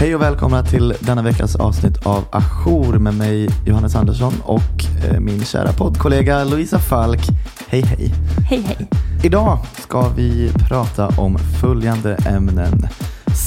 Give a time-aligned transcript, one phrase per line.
[0.00, 5.20] Hej och välkomna till denna veckas avsnitt av Ajour med mig Johannes Andersson och eh,
[5.20, 7.20] min kära poddkollega Lovisa Falk.
[7.68, 8.12] Hej hej!
[8.48, 8.88] Hej hej!
[9.24, 12.88] Idag ska vi prata om följande ämnen.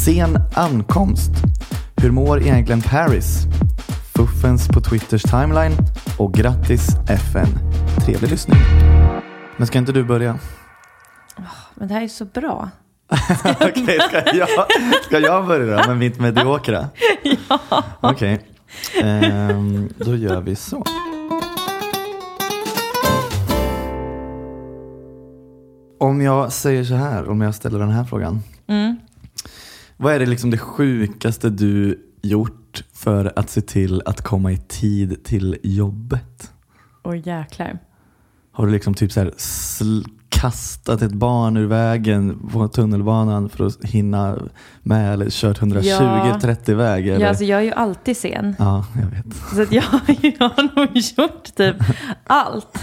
[0.06, 1.32] Sen ankomst.
[1.96, 3.46] Hur mår egentligen Paris?
[4.16, 5.74] Fuffens på Twitters timeline
[6.18, 7.48] och grattis FN.
[8.06, 8.60] Trevlig lyssning.
[9.58, 10.40] Men ska inte du börja?
[11.76, 12.70] Men det här är så bra.
[13.62, 14.50] Okej, ska, jag,
[15.04, 16.90] ska jag börja då med mitt mediokra?
[17.50, 17.84] ja.
[18.00, 18.42] Okej,
[19.02, 20.84] Ehm, då gör vi så.
[26.00, 28.40] Om jag säger så här, om jag ställer den här frågan.
[28.68, 28.98] Mm.
[29.98, 34.58] Vad är det liksom det sjukaste du gjort för att se till att komma i
[34.58, 36.52] tid till jobbet?
[37.04, 37.80] Åh jäklar.
[38.56, 39.34] Har du liksom typ så här
[40.30, 44.38] kastat ett barn ur vägen på tunnelbanan för att hinna
[44.82, 47.08] med eller kört 120-30 väg?
[47.08, 47.20] Eller?
[47.22, 48.56] Ja, alltså jag är ju alltid sen.
[48.60, 49.36] ja, jag vet.
[49.56, 49.84] Så att jag,
[50.40, 51.76] jag har nog gjort typ
[52.24, 52.80] allt.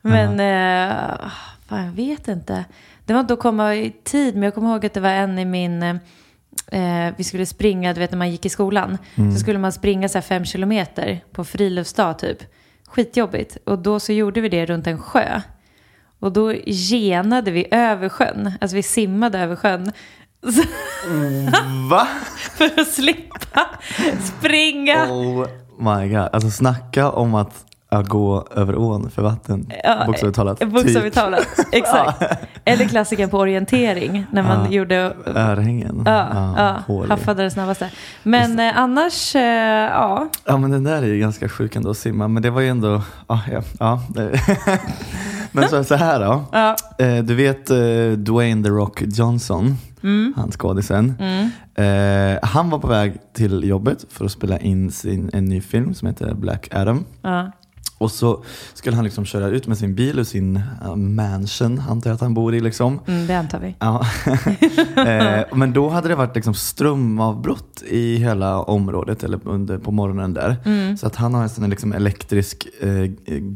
[0.00, 0.96] Men eh,
[1.66, 2.64] fan, jag vet inte.
[3.04, 5.38] Det var inte att komma i tid, men jag kommer ihåg att det var en
[5.38, 5.82] i min...
[5.82, 8.98] Eh, vi skulle springa, du vet när man gick i skolan.
[9.34, 12.38] Så skulle man springa så här fem kilometer på friluftsdag typ.
[12.92, 13.56] Skitjobbigt.
[13.64, 15.40] Och då så gjorde vi det runt en sjö.
[16.20, 18.52] Och då genade vi över sjön.
[18.60, 19.92] Alltså vi simmade över sjön.
[20.42, 20.62] Så,
[21.90, 22.08] Va?
[22.56, 23.66] för att slippa
[24.24, 25.12] springa.
[25.12, 25.46] Oh
[25.78, 26.28] my god.
[26.32, 29.70] Alltså snacka om att ja, gå över ån för vatten.
[29.84, 30.58] Ja, Bokstavligt talat.
[30.58, 31.14] Bokstavligt Typ.
[31.14, 32.22] talat, exakt.
[32.64, 34.70] Eller klassiken på orientering när man Ja.
[34.70, 36.02] gjorde Örhängen.
[36.06, 37.10] Ja, ja, hålig.
[37.10, 37.90] haffade det snabbaste.
[38.22, 39.42] Men eh, annars, eh,
[39.90, 40.28] ja.
[40.44, 42.28] Ja men den där är ju ganska sjuk ändå att simma.
[42.28, 43.40] Men det var ju ändå, ja.
[43.52, 44.00] ja, ja.
[45.52, 46.44] men så, så här då.
[46.52, 46.76] ja.
[46.98, 47.76] Eh, Du vet eh,
[48.18, 50.34] Dwayne The Rock Johnson, Mm.
[50.36, 51.14] han skådisen.
[51.20, 51.50] Mm.
[51.74, 55.94] Eh, han var på väg till jobbet för att spela in sin, en ny film
[55.94, 57.04] som heter Black Adam.
[57.22, 57.52] Ja.
[58.02, 62.10] Och så skulle han liksom köra ut med sin bil ur sin uh, mansion, antar
[62.10, 62.60] jag att han bor i.
[62.60, 63.00] Liksom.
[63.06, 63.74] Mm, det antar vi.
[63.78, 64.06] Ja.
[65.06, 70.34] eh, men då hade det varit liksom strömavbrott i hela området eller under, på morgonen
[70.34, 70.56] där.
[70.64, 70.96] Mm.
[70.96, 73.10] Så att han har en sån liksom elektrisk eh,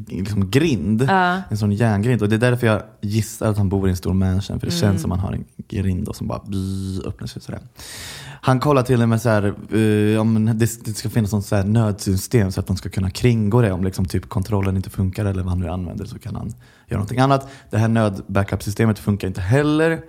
[0.08, 1.42] liksom grind, Ja.
[1.50, 2.22] en sån järngrind.
[2.22, 4.60] Och det är därför jag gissar att han bor i en stor mansion.
[4.60, 4.80] För det Mm.
[4.80, 7.60] känns som han har en grind och som bara bzz, öppnar sig sådär.
[8.40, 11.64] Han kollar till och med så här, eh, om det, det ska finnas så här
[11.64, 13.72] nödsystem så att man ska kunna kringgå det.
[13.72, 16.54] Om liksom typ kontrollen inte funkar eller vad han nu använder så kan han
[16.86, 17.48] göra någonting annat.
[17.70, 20.00] Det här nöd-backup-systemet funkar inte heller.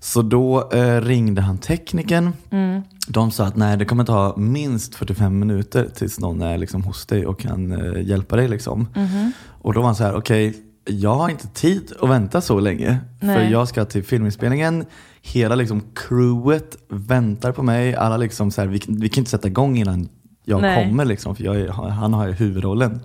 [0.00, 2.32] Så då eh, ringde han tekniken.
[2.50, 2.82] Mm.
[3.08, 7.06] De sa att nej, det kommer ta minst 45 minuter tills någon är liksom hos
[7.06, 8.48] dig och kan eh, hjälpa dig.
[8.48, 8.88] Liksom.
[8.94, 9.32] Mhm.
[9.62, 12.98] Och då var han så här, okej, jag har inte tid att vänta så länge.
[13.20, 13.50] För Nej.
[13.50, 14.86] jag ska till filminspelningen.
[15.22, 17.94] Hela liksom crewet väntar på mig.
[17.94, 20.08] Alla liksom så här, vi, vi kan inte sätta igång innan
[20.44, 20.84] jag Nej.
[20.84, 21.04] kommer.
[21.04, 23.00] Liksom, för jag han har ju huvudrollen.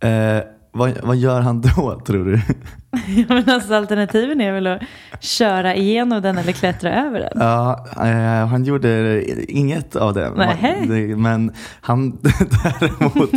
[0.00, 0.40] Eh,
[0.76, 2.40] vad, vad gör han då tror du?
[3.06, 4.82] Ja, men alltså, alternativen är väl att
[5.20, 7.30] köra igenom den eller klättra över den.
[7.34, 9.22] Ja, eh, han gjorde
[9.52, 10.30] inget av det.
[10.88, 13.30] Det- Men han däremot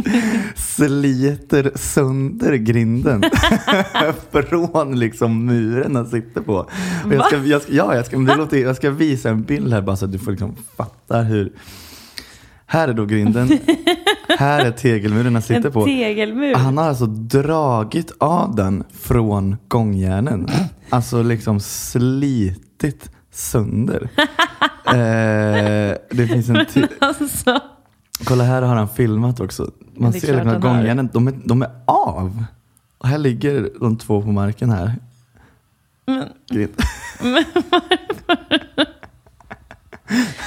[0.55, 3.23] sliter sönder grinden
[4.31, 6.53] från liksom muren han sitter på.
[7.05, 9.41] Och jag ska, jag ska, ja, jag ska, men det låter, jag ska visa en
[9.43, 11.51] bild här bara så att du får liksom fatta hur.
[12.71, 13.49] Här är då grinden.
[14.39, 15.85] här är tegelmuren han sitter En på.
[15.85, 16.55] tegelmur.
[16.55, 20.47] Han har alltså dragit av den från gångjärnen.
[20.89, 24.09] Alltså liksom slitit sönder.
[24.85, 26.87] eh, det finns en till.
[26.99, 27.59] Alltså,
[28.23, 29.71] Kolla här har han filmat också.
[29.97, 32.43] Man ser liksom att gångjärnen, de är, de är av.
[32.97, 34.95] Och här ligger de två på marken här.
[36.05, 36.73] men, Grind.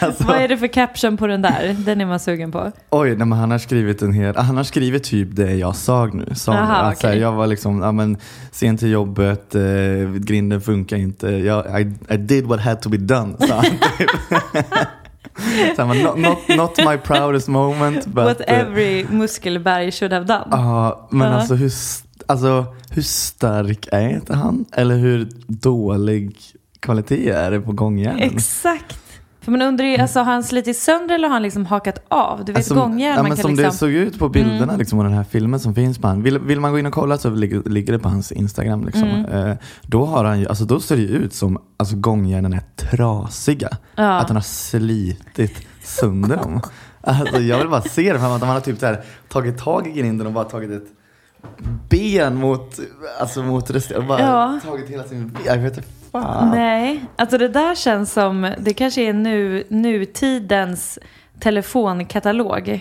[0.01, 1.77] alltså, vad är det för caption på den där?
[1.79, 2.73] Den är man sugen på.
[2.91, 6.07] Oj, nej, men han har skrivit en hel, han har skrivit typ det jag sa
[6.07, 6.35] nu.
[6.35, 6.53] Sa.
[6.53, 7.23] Aha, att, så här, okej.
[7.23, 8.17] jag var liksom, ja, men,
[8.51, 9.63] sen till jobbet, eh,
[10.15, 11.29] grinden funkar inte.
[11.29, 13.65] Jag, I, I did what had to be done, sa han
[13.99, 14.11] typ.
[15.77, 18.07] så not, not, not my proudest moment.
[18.07, 20.47] But, What eh, every muskelberg should have done.
[20.51, 21.35] Ja, men Ja.
[21.35, 21.73] alltså, hur,
[22.27, 24.65] alltså hur stark är inte han?
[24.73, 26.37] Eller hur dålig
[26.81, 28.23] kvalitet är det på gångjärnen?
[28.23, 28.99] Exakt.
[29.43, 32.45] För man undrar ju, alltså, har han slitit sönder eller har han liksom hakat av?
[32.45, 33.71] Du vet Alltså, gångjärn, ja, man men kan som liksom...
[33.71, 36.23] det såg ut på bilderna liksom, och den här filmen som finns på han.
[36.23, 38.85] Vill, vill man gå in och kolla så ligger, ligger det på hans Instagram.
[38.85, 39.09] Liksom.
[39.09, 39.49] Mm.
[39.49, 43.69] Eh, då, har han alltså, då ser det ju ut som alltså, gångjärnen är trasiga.
[43.95, 44.19] Ja.
[44.19, 46.61] Att han har slitit sönder dem.
[47.01, 49.91] Alltså, jag vill bara se det, att man har typ så här, tagit tag i
[49.91, 50.89] grinden och bara tagit ett
[51.89, 52.81] ben mot,
[53.21, 54.07] alltså mot resten.
[54.07, 54.61] Bara Ja.
[54.65, 55.37] tagit hela sin...
[55.47, 56.51] Jag vet inte fan.
[56.51, 60.99] Nej, alltså det där känns som, det kanske är nu, nutidens
[61.41, 62.81] telefonkatalog.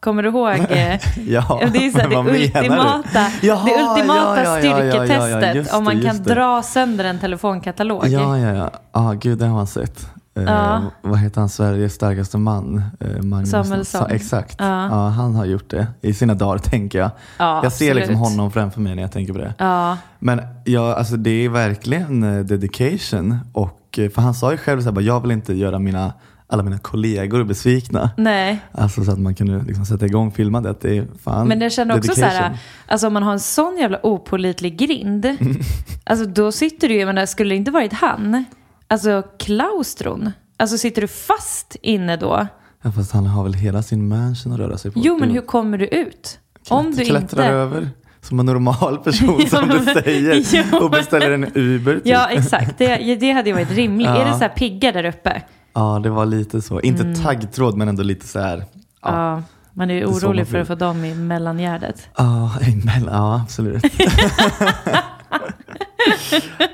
[0.00, 0.48] Kommer du ihåg?
[0.70, 4.92] eh, Ja, det är så här, det ultimata, Jaha, det ultimata ja, ja, ja, ja,
[4.92, 5.54] styrketestet.
[5.56, 6.34] just om man det, kan det.
[6.34, 8.06] dra sönder en telefonkatalog.
[8.08, 8.70] Ja, ja, ja.
[8.92, 10.06] Ah, gud, det har man sett.
[10.34, 10.82] Eh, Ja.
[11.02, 12.82] Vad heter han, Sveriges starkaste man?
[13.00, 14.00] Eh, Magnus Samuelsson.
[14.00, 14.56] Sa- Exakt.
[14.58, 14.86] Ja.
[14.88, 15.08] Ja.
[15.08, 17.10] han har gjort det i sina dagar, tänker jag.
[17.38, 19.54] Ja, jag ser liksom honom framför mig när jag tänker på det.
[19.58, 23.38] Ja, Men ja, alltså det är verkligen eh, dedication.
[23.52, 26.12] Och, eh, för han sa ju själv bara, jag vill inte göra mina,
[26.46, 28.10] alla mina kollegor besvikna.
[28.16, 28.60] nej.
[28.72, 30.80] Alltså så att man kunde liksom sätta igång filmandet.
[30.80, 32.56] Det är fan Men jag känner också så här, dedication.
[32.86, 35.26] alltså om man har en sån jävla opålitlig grind,
[36.04, 38.44] alltså då sitter du ju, menar, skulle det inte varit han,
[38.92, 42.46] alltså klaustron, alltså sitter du fast inne då?
[42.82, 45.00] Ja, fast han har väl hela sin mansion att röra sig på.
[45.02, 46.38] Jo, men Du hur kommer du ut?
[46.68, 47.42] Om du klättrar inte...
[47.42, 47.90] över
[48.20, 51.94] som en normal person Ja, som du säger Jo, och beställer en Uber.
[51.94, 52.06] Typ.
[52.06, 52.78] Ja, exakt.
[52.78, 54.06] Det, det hade ju varit rimligt.
[54.06, 54.16] Ja.
[54.16, 55.42] Är det så här pigga där uppe?
[55.74, 56.80] ja, det var lite så.
[56.80, 58.54] Inte taggtråd men ändå lite så här.
[58.54, 58.66] Mm.
[59.02, 59.42] Ja.
[59.72, 62.08] man är ju är orolig man för att få dem i mellangärdet.
[62.16, 63.14] Ja, emellan.
[63.14, 63.84] Ja, absolut.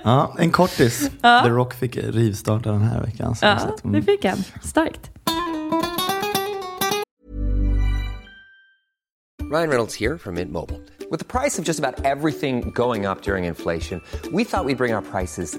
[0.05, 1.11] ja, en kortis.
[1.23, 1.43] Ja.
[1.43, 3.35] The Rock fick rivstarta den här veckan.
[3.35, 3.93] Så Ja, så mm.
[3.93, 4.39] det fick han.
[4.63, 5.11] Starkt.
[9.51, 10.81] Ryan Reynolds here from Mint Mobile.
[11.11, 14.93] With the price of just about everything going up during inflation, we thought we'd bring
[14.93, 15.59] our prices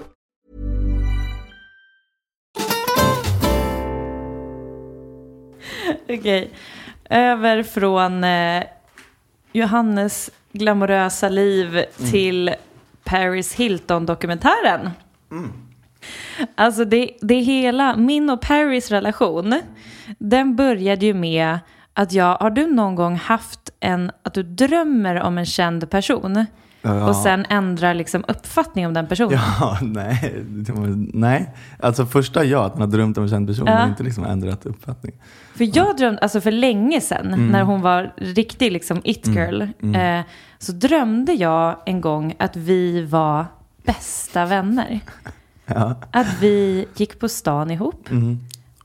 [6.09, 6.51] Okej.
[7.09, 8.63] Över från eh,
[9.51, 12.55] Johannes glamorösa liv till
[13.03, 14.89] Paris Hilton-dokumentären.
[16.55, 19.61] Alltså det, det hela, min och Paris relation,
[20.17, 21.59] den började ju med
[21.93, 26.45] att jag, har du någon gång haft en, att du drömmer om en känd person
[26.81, 27.09] Ja.
[27.09, 29.39] och sen ändrar liksom uppfattning om den personen?
[29.59, 30.43] Ja, nej.
[31.13, 31.49] nej.
[31.79, 33.73] Alltså första ja, att man har drömt om en känd person Ja.
[33.79, 35.13] men inte liksom ändrat uppfattning.
[35.55, 37.47] För jag drömde, alltså för länge sedan, Mm.
[37.47, 39.61] när hon var riktig liksom it girl,
[39.95, 40.21] Eh,
[40.59, 43.45] så drömde jag en gång att vi var
[43.85, 44.99] bästa vänner.
[45.65, 45.95] Ja.
[46.11, 48.09] Att vi gick på stan ihop.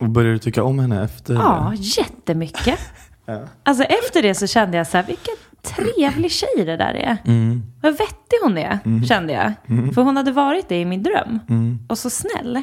[0.01, 1.83] Och började du tycka om henne efter Ja, det?
[1.83, 2.79] jättemycket.
[3.63, 5.35] Alltså efter det så kände jag så här, vilken
[5.67, 7.17] trevlig tjej det där är.
[7.25, 7.63] Mm.
[7.83, 9.53] Vad vettig hon är, kände jag.
[9.95, 11.39] För hon hade varit det i min dröm.
[11.89, 12.63] Och så snäll.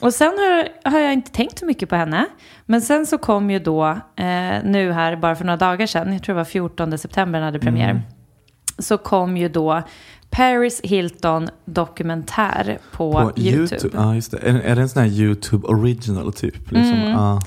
[0.00, 2.26] Och sen har, har jag inte tänkt så mycket på henne.
[2.66, 6.22] Men sen så kom ju då, eh, nu här bara för några dagar sedan, jag
[6.22, 8.02] tror det var 14 september den hade premiär.
[8.78, 9.82] Så kom ju då
[10.30, 13.76] Paris Hilton dokumentär på, På YouTube.
[13.76, 13.98] YouTube?
[13.98, 14.38] Ja, just det.
[14.38, 16.70] Är, är det en sån här YouTube original typ?
[16.70, 16.98] Liksom?
[16.98, 17.38] Mm.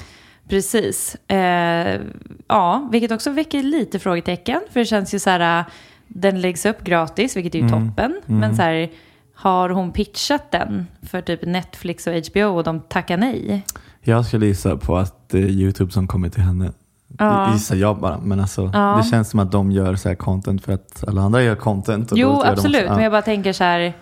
[0.50, 1.16] Precis.
[1.28, 2.02] Eh,
[2.48, 4.62] ja, vilket också väcker lite frågetecken.
[4.72, 5.66] För det känns ju så här, äh,
[6.08, 8.22] den läggs upp gratis, vilket är ju toppen.
[8.26, 8.90] Men så här,
[9.36, 13.66] har hon pitchat den för typ Netflix och HBO och de tackar nej?
[14.02, 16.72] Jag skulle gissa på att det är YouTube som kommer till henne.
[17.18, 17.54] Ja.
[17.54, 18.18] Gissar jag bara.
[18.18, 19.00] Men alltså, Ja.
[19.04, 22.12] det känns som att de gör så här content för att alla andra gör content.
[22.12, 22.76] och Jo, de absolut.
[22.76, 22.94] också- ja.
[22.96, 23.94] Men jag bara tänker så här,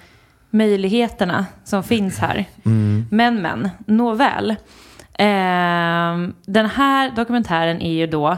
[0.50, 2.46] möjligheterna som finns här.
[2.66, 3.06] Mm.
[3.12, 4.56] Men, men, nåväl.
[5.20, 8.38] Ehm, den här dokumentären är ju då,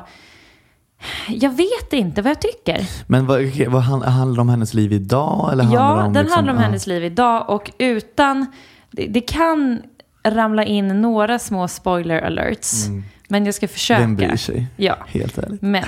[1.27, 2.81] jag vet inte vad jag tycker.
[3.07, 5.49] Men vad, vad hand- handlar det om hennes liv idag?
[5.51, 6.65] Eller handlar Ja, om den liksom, handlar om ja.
[6.65, 8.45] hennes liv idag och utan,
[8.91, 9.81] det, det kan
[10.27, 12.85] ramla in några små spoiler alerts.
[13.27, 13.99] Men jag ska försöka.
[14.01, 14.67] Vem bryr sig?
[14.77, 14.95] Ja.
[15.07, 15.61] Helt ärligt.
[15.61, 15.83] Men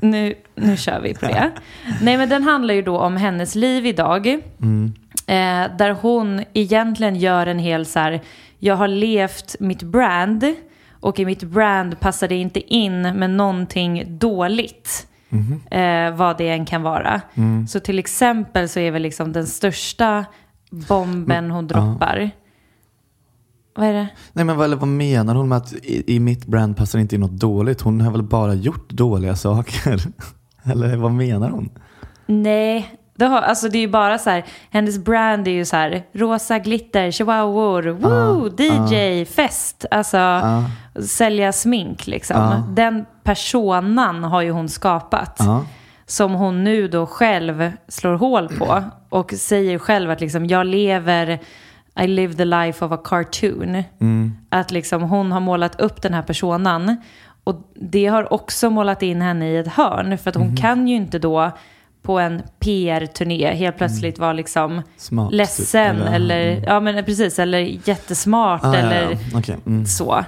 [0.00, 1.50] nu, nu kör vi på det.
[2.02, 4.26] Nej men den handlar ju då om hennes liv idag.
[4.26, 4.36] Eh,
[5.78, 8.20] där hon egentligen gör en hel så här,
[8.64, 10.54] jag har levt mitt brand
[10.90, 15.06] och i mitt brand passar det inte in med någonting dåligt.
[15.70, 17.20] Eh, vad det än kan vara.
[17.68, 20.24] Så till exempel så är väl liksom den största
[20.70, 22.30] bomben hon droppar.
[23.74, 24.08] Vad är det?
[24.32, 27.20] Nej men vad, vad menar hon med att i, i mitt brand passar inte in
[27.20, 27.80] något dåligt?
[27.80, 30.02] Hon har väl bara gjort dåliga saker?
[30.64, 31.70] Eller vad menar hon?
[32.26, 35.76] Nej, det, har, alltså det är ju bara så här, hennes brand är ju så
[35.76, 40.40] här, rosa glitter, chihuahuor, woo, DJ, fest, alltså
[41.08, 42.36] sälja smink liksom.
[42.76, 45.40] Den personan har ju hon skapat.
[46.06, 51.38] Som hon nu då själv slår hål på och säger själv att liksom, jag lever,
[52.00, 53.82] I live the life of a cartoon.
[54.48, 56.96] Att liksom hon har målat upp den här personan
[57.44, 60.96] och det har också målat in henne i ett hörn för att hon kan ju
[60.96, 61.50] inte då
[62.04, 67.38] på en PR-turné helt plötsligt var liksom Smart, typ, ledsen eller- eller, ja men precis,
[67.38, 67.58] eller
[67.88, 69.38] jättesmart Ah, ja, eller ja.
[69.38, 69.86] Okej, mm.
[69.86, 70.24] så.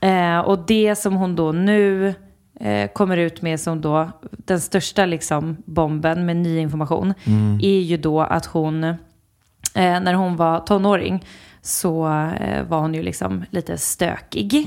[0.00, 2.14] Eh, och det som hon då nu
[2.60, 7.14] eh, kommer ut med som då den största liksom bomben med ny information
[7.62, 8.94] är ju då att hon, eh,
[9.74, 11.24] när hon var tonåring,
[11.62, 12.06] så
[12.40, 14.66] eh, var hon ju liksom lite stökig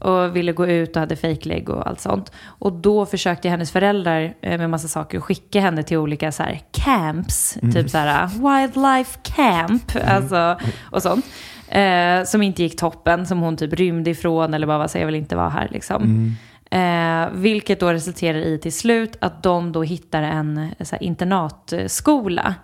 [0.00, 2.32] och ville gå ut och hade fejklägg och allt sånt.
[2.44, 6.60] Och då försökte hennes föräldrar eh, med massa saker skicka henne till olika så här
[6.70, 11.24] camps, typ så här wildlife camp, alltså, och sånt.
[11.68, 15.06] Eh, som inte gick toppen, som hon typ rymde ifrån eller bara var så jag
[15.06, 16.36] vill inte vara här liksom.
[16.70, 21.02] Eh, vilket då resulterar i till slut att de då hittar en eh, så här,
[21.02, 22.54] internatskola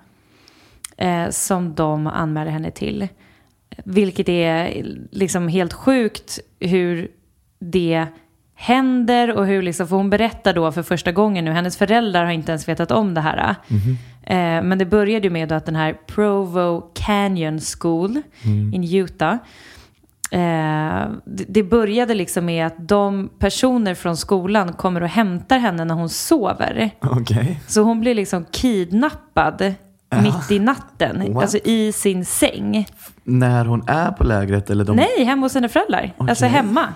[0.96, 3.08] eh, som de anmäler henne till.
[3.84, 7.08] Vilket är liksom helt sjukt hur
[7.58, 8.06] det
[8.54, 12.32] händer och hur liksom, för hon berättar då för första gången nu, hennes föräldrar har
[12.32, 13.54] inte ens vetat om det här.
[14.22, 18.22] Eh, men det började ju med att den här Provo Canyon School
[18.72, 19.36] in Utah
[20.30, 25.84] Eh, det, det började liksom med att de personer från skolan kommer och hämtar henne
[25.84, 26.90] när hon sover.
[27.00, 27.60] Okej.
[27.66, 29.74] Så hon blir liksom kidnappad
[30.22, 31.42] mitt i natten, What?
[31.42, 32.86] alltså i sin säng.
[33.24, 34.96] När hon är på lägret eller de...
[34.96, 36.12] Nej, hemma hos sina föräldrar.
[36.18, 36.48] Alltså Okej.
[36.56, 36.86] hemma.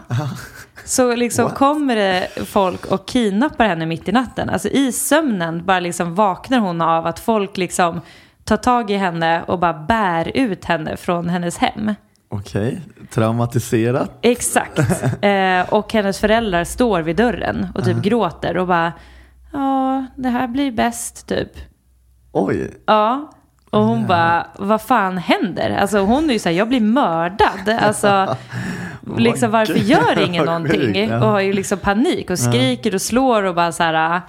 [0.84, 1.54] Så liksom What?
[1.54, 4.50] kommer det folk och kidnappar henne mitt i natten.
[4.50, 8.00] Alltså i sömnen bara liksom vaknar hon av att folk liksom
[8.44, 11.94] tar tag i henne och bara bär ut henne från hennes hem.
[12.28, 14.18] Okej, traumatiserat.
[14.22, 14.80] Exakt.
[15.24, 18.92] Eh, och hennes föräldrar står vid dörren och typ gråter och bara
[19.52, 21.50] ja, det här blir bäst typ.
[22.32, 23.30] Oj, Ja.
[23.70, 25.70] Och hon bara, vad fan händer?
[25.70, 27.68] Alltså hon är ju såhär, jag blir mördad.
[27.80, 28.36] Alltså,
[29.16, 31.12] liksom varför gör ingen någonting?
[31.22, 34.20] Och har ju liksom panik och skriker och slår och bara så här,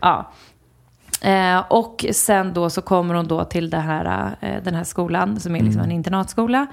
[0.00, 0.32] ja.
[1.22, 5.56] Eh, och sen då så kommer hon då till här, eh, den här skolan som
[5.56, 6.66] är liksom en internatskola.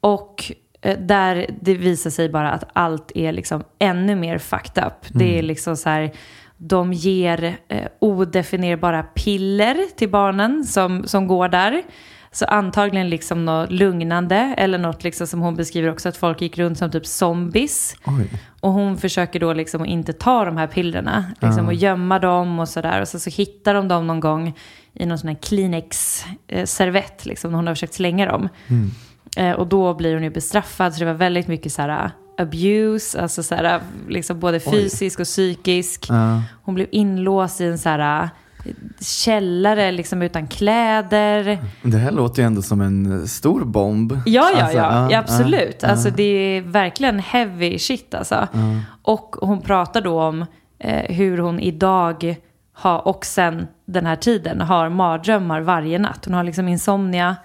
[0.00, 5.06] Och eh, där det visar sig bara att allt är liksom ännu mer fucked up.
[5.08, 6.10] Det är liksom så här,
[6.58, 11.82] de ger eh, odefinierbara piller till barnen som, som går där.
[12.30, 16.58] Så antagligen liksom något lugnande eller något liksom som hon beskriver också att folk gick
[16.58, 17.96] runt som typ zombies.
[18.06, 18.30] oj.
[18.60, 21.24] Och hon försöker då liksom att inte ta de här pillerna.
[21.40, 23.00] Liksom och gömma dem och sådär.
[23.00, 24.54] Och så, så hittar de dem någon gång
[24.94, 27.26] i någon sån här Kleenex-servett.
[27.26, 28.48] Liksom, när hon har försökt slänga dem.
[29.36, 30.94] Eh, och då blir hon ju bestraffad.
[30.94, 33.20] Så det var väldigt mycket så här abuse.
[33.22, 36.06] Alltså så här, liksom både fysisk och psykisk.
[36.08, 36.42] Ja.
[36.62, 38.28] Hon blev inlåst i en så här
[39.00, 41.58] källare liksom utan kläder.
[41.82, 44.12] Det här låter ju ändå som en stor bomb.
[44.26, 45.76] Ja, ja, Alltså, ja, ja, absolut.
[45.82, 48.48] ja, Alltså det är verkligen heavy shit alltså.
[49.02, 50.44] Och hon pratar då om
[50.78, 52.36] eh, hur hon idag
[52.72, 56.24] har, och sen den här tiden, har mardrömmar varje natt.
[56.24, 57.36] Hon har liksom insomnia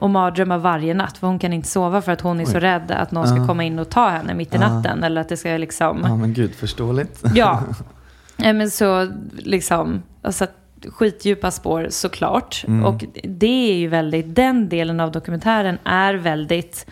[0.00, 1.18] och mardrömmar varje natt.
[1.18, 3.64] För hon kan inte sova för att hon är så rädd att någon ska komma
[3.64, 5.04] in och ta henne mitt i natten.
[5.04, 6.00] Eller att det ska liksom...
[6.02, 7.22] Ja, men gud, förståeligt.
[7.34, 7.62] Ja,
[8.36, 10.46] men så liksom, alltså
[10.88, 12.64] skitdjupa spår såklart.
[12.84, 16.86] Och det är ju väldigt, den delen av dokumentären är väldigt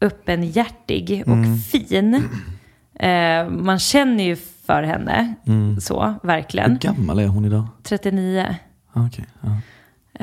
[0.00, 2.14] öppenhjärtig och fin.
[2.94, 5.34] Eh, man känner ju för henne,
[5.80, 6.78] så Hur verkligen.
[6.78, 7.66] gammal är hon idag?
[7.82, 8.56] 39.
[8.92, 9.26] Ah, Okej.
[9.40, 9.48] ja.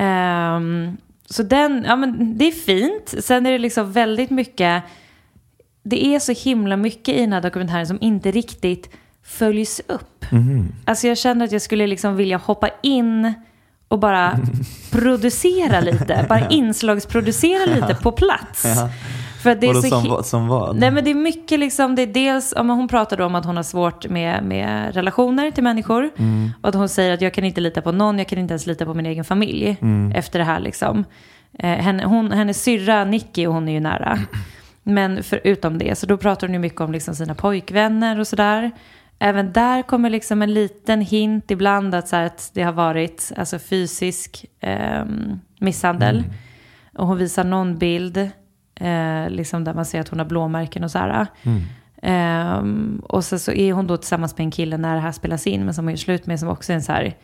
[0.03, 0.97] Ehm,
[1.31, 3.13] så den, ja men det är fint.
[3.25, 4.83] Sen är det liksom väldigt mycket,
[5.83, 8.89] det är så himla mycket i den här dokumentären som inte riktigt
[9.23, 10.25] följs upp.
[10.85, 13.33] Alltså jag känner att jag skulle liksom vilja hoppa in
[13.87, 14.39] och bara
[14.91, 18.65] producera lite, bara inslagsproducera lite på plats.
[19.41, 20.75] För det är så som, som vad?
[20.75, 22.87] Nej men det är mycket liksom, det är dels, ja, men hon
[23.21, 26.09] om att hon har svårt med, med relationer till människor.
[26.61, 28.67] Och att hon säger att jag kan inte lita på någon, jag kan inte ens
[28.67, 29.77] lita på min egen familj.
[30.15, 31.05] Efter det här liksom.
[31.59, 34.19] Eh, henne, hon, hennes syrra Nicky, hon är ju nära.
[34.83, 38.71] Men förutom det, så då pratar hon ju mycket om liksom sina pojkvänner och sådär.
[39.19, 43.31] Även där kommer liksom en liten hint ibland att, så här, att det har varit
[43.37, 46.23] alltså, fysisk ehm, misshandel.
[46.97, 48.29] Och hon visar någon bild
[48.81, 51.27] eh, liksom där man ser att hon har blåmärken och så här.
[52.01, 55.47] Ehm, och så, så är hon då tillsammans med en kille när det här spelas
[55.47, 57.15] in, men som hon gör slut med, som också är en så här,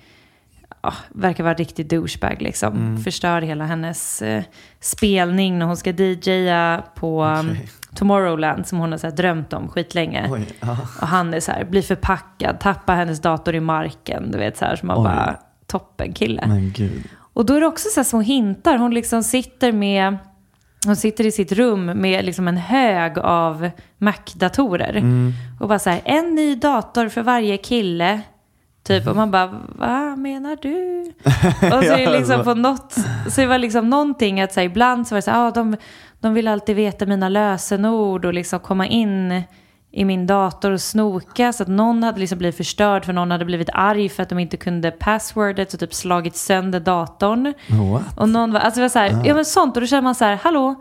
[0.81, 2.97] ja, verkar vara riktig douchebag liksom.
[3.03, 4.43] Förstör hela hennes eh,
[4.79, 7.57] spelning när hon ska DJa på um,
[7.95, 10.27] Tomorrowland som hon har så här, drömt om skitlänge.
[10.31, 10.77] Oj, ja.
[11.01, 14.65] Och han är så här, blir förpackad, tappar hennes dator i marken, du vet så
[14.65, 15.03] här, som man Oj.
[15.03, 16.41] bara, toppen kille.
[17.33, 18.77] Och då är det också så här små hintar.
[18.77, 20.17] Hon liksom sitter med,
[20.87, 25.03] hon sitter i sitt rum med liksom en hög av Mac-datorer.
[25.59, 28.21] Och bara så här, en ny dator för varje kille.
[28.87, 31.01] Typ, och man bara, vad menar du?
[31.77, 32.43] Och så är det Ja, liksom alltså.
[32.43, 32.93] på något,
[33.29, 35.51] så det var liksom någonting att så här, ibland så var det så här, ah,
[35.51, 35.75] de,
[36.19, 39.43] de vill alltid veta mina lösenord och liksom komma in
[39.97, 43.45] i min dator och snoka så att någon hade liksom blivit förstörd för någon hade
[43.45, 47.53] blivit arg för att de inte kunde passwordet och typ slagit sönder datorn.
[47.69, 48.17] What?
[48.17, 50.15] Och någon var, alltså det var så här, ja men sånt och då känner man
[50.15, 50.75] så här, hallå,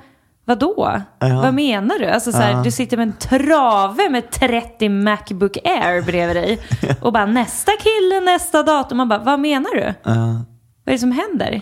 [0.45, 1.03] vadå?
[1.19, 1.41] Ja.
[1.41, 2.07] Vad menar du?
[2.07, 6.59] Alltså så här, du sitter med en trave med 30 Macbook Air bredvid dig
[7.01, 8.97] och bara nästa kille, nästa dator.
[8.97, 9.95] Man bara, vad menar du?
[10.03, 10.15] Ja.
[10.85, 11.61] Vad är det som händer?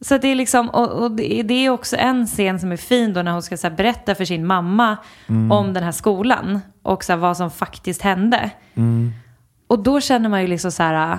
[0.00, 3.22] Så det är liksom, och, och det, är också en scen som är fin då
[3.22, 4.96] när hon ska så berätta för sin mamma
[5.50, 8.50] om den här skolan och så vad som faktiskt hände.
[9.66, 11.18] Och då känner man ju liksom så här,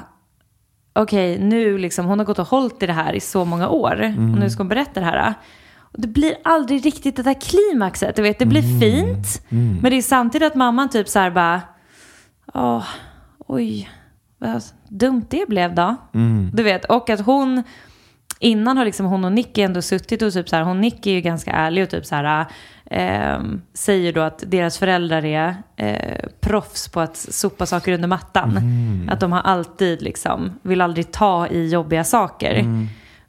[0.93, 4.13] okej nu liksom, hon har gått och hållit i det här i så många år
[4.33, 5.33] och nu ska hon berätta det här.
[5.79, 9.41] Och det blir aldrig riktigt det där klimaxet, du vet, det blir fint.
[9.81, 11.61] Men det är samtidigt att mamman typ så här bara,
[12.53, 12.83] åh,
[13.47, 13.89] oj,
[14.37, 15.95] vad dumt det blev då.
[16.53, 17.63] Du vet, och att hon,
[18.39, 21.15] innan har liksom hon och Nicky ändå suttit och typ så här, hon Nicky är
[21.15, 22.45] ju ganska ärlig och typ så här,
[22.85, 28.59] ehm, säger då att deras föräldrar är eh, proffs på att sopa saker under mattan.
[29.11, 32.65] Att de har alltid liksom, vill aldrig ta i jobbiga saker.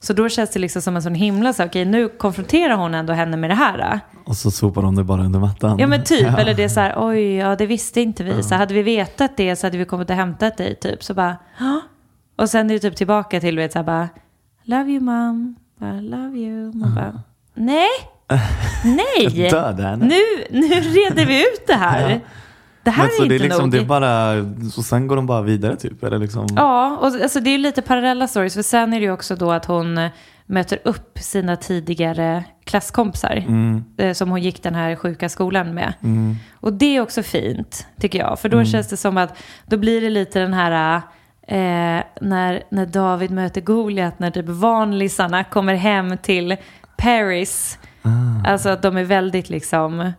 [0.00, 3.12] Så då känns det liksom som en sån himla så okej nu konfronterar hon ändå
[3.12, 4.00] henne med det här.
[4.24, 5.78] Och så sopar de det bara under mattan.
[5.78, 8.42] Ja men typ, eller det är så här, oj, ja det visste inte vi.
[8.42, 11.04] Så hade vi vetat det så hade vi kommit och hämtat dig typ.
[11.04, 11.80] Så bara, ja.
[12.36, 14.08] Och sen är det typ tillbaka till, vet så här bara,
[14.68, 16.72] love you mom, bara, love you.
[16.74, 17.22] Man bara,
[17.54, 17.88] nej,
[18.84, 20.06] nej, Döda henne.
[20.06, 20.20] nu,
[20.60, 22.20] nu reder vi ut det här.
[22.82, 23.70] Det här Men är så inte det är liksom, nog.
[23.70, 26.04] det är bara, så sen går de bara vidare typ?
[26.04, 28.54] Eller liksom, Ja, och alltså det är ju lite parallella stories.
[28.54, 30.10] För sen är det ju också då att hon eh,
[30.46, 33.44] möter upp sina tidigare klasskompisar.
[33.98, 35.92] eh, Som hon gick den här sjuka skolan med.
[36.60, 38.38] Och det är också fint, tycker jag.
[38.38, 41.02] För då känns det som att då blir det lite den här...
[41.50, 46.56] Eh, när, när David möter Goliat, när typ vanlisarna kommer hem till
[46.96, 47.78] Paris.
[48.46, 50.12] Alltså att de är väldigt liksom,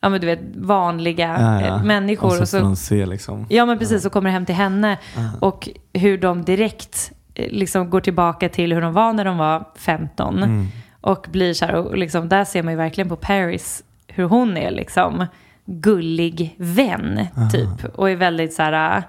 [0.00, 1.66] ja men du vet, vanliga Ja, ja.
[1.66, 2.26] eh, människor.
[2.26, 3.46] Och så och så de se liksom.
[3.48, 4.98] Ja men precis, och kommer hem till henne.
[5.40, 9.64] Och hur de direkt eh, liksom går tillbaka till hur de var när de var
[9.76, 10.68] 15.
[11.00, 14.56] Och blir så här, och liksom, där ser man ju verkligen på Paris hur hon
[14.56, 15.26] är liksom
[15.64, 17.84] gullig vän typ.
[17.94, 19.02] Och är väldigt så här,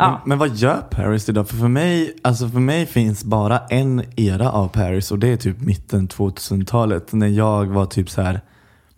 [0.00, 1.48] äh, Men, vad gör Paris idag?
[1.48, 5.36] För, för, mig, alltså för mig finns bara en era av Paris och det är
[5.36, 7.12] typ mitten 2000-talet.
[7.12, 8.40] När jag var typ så här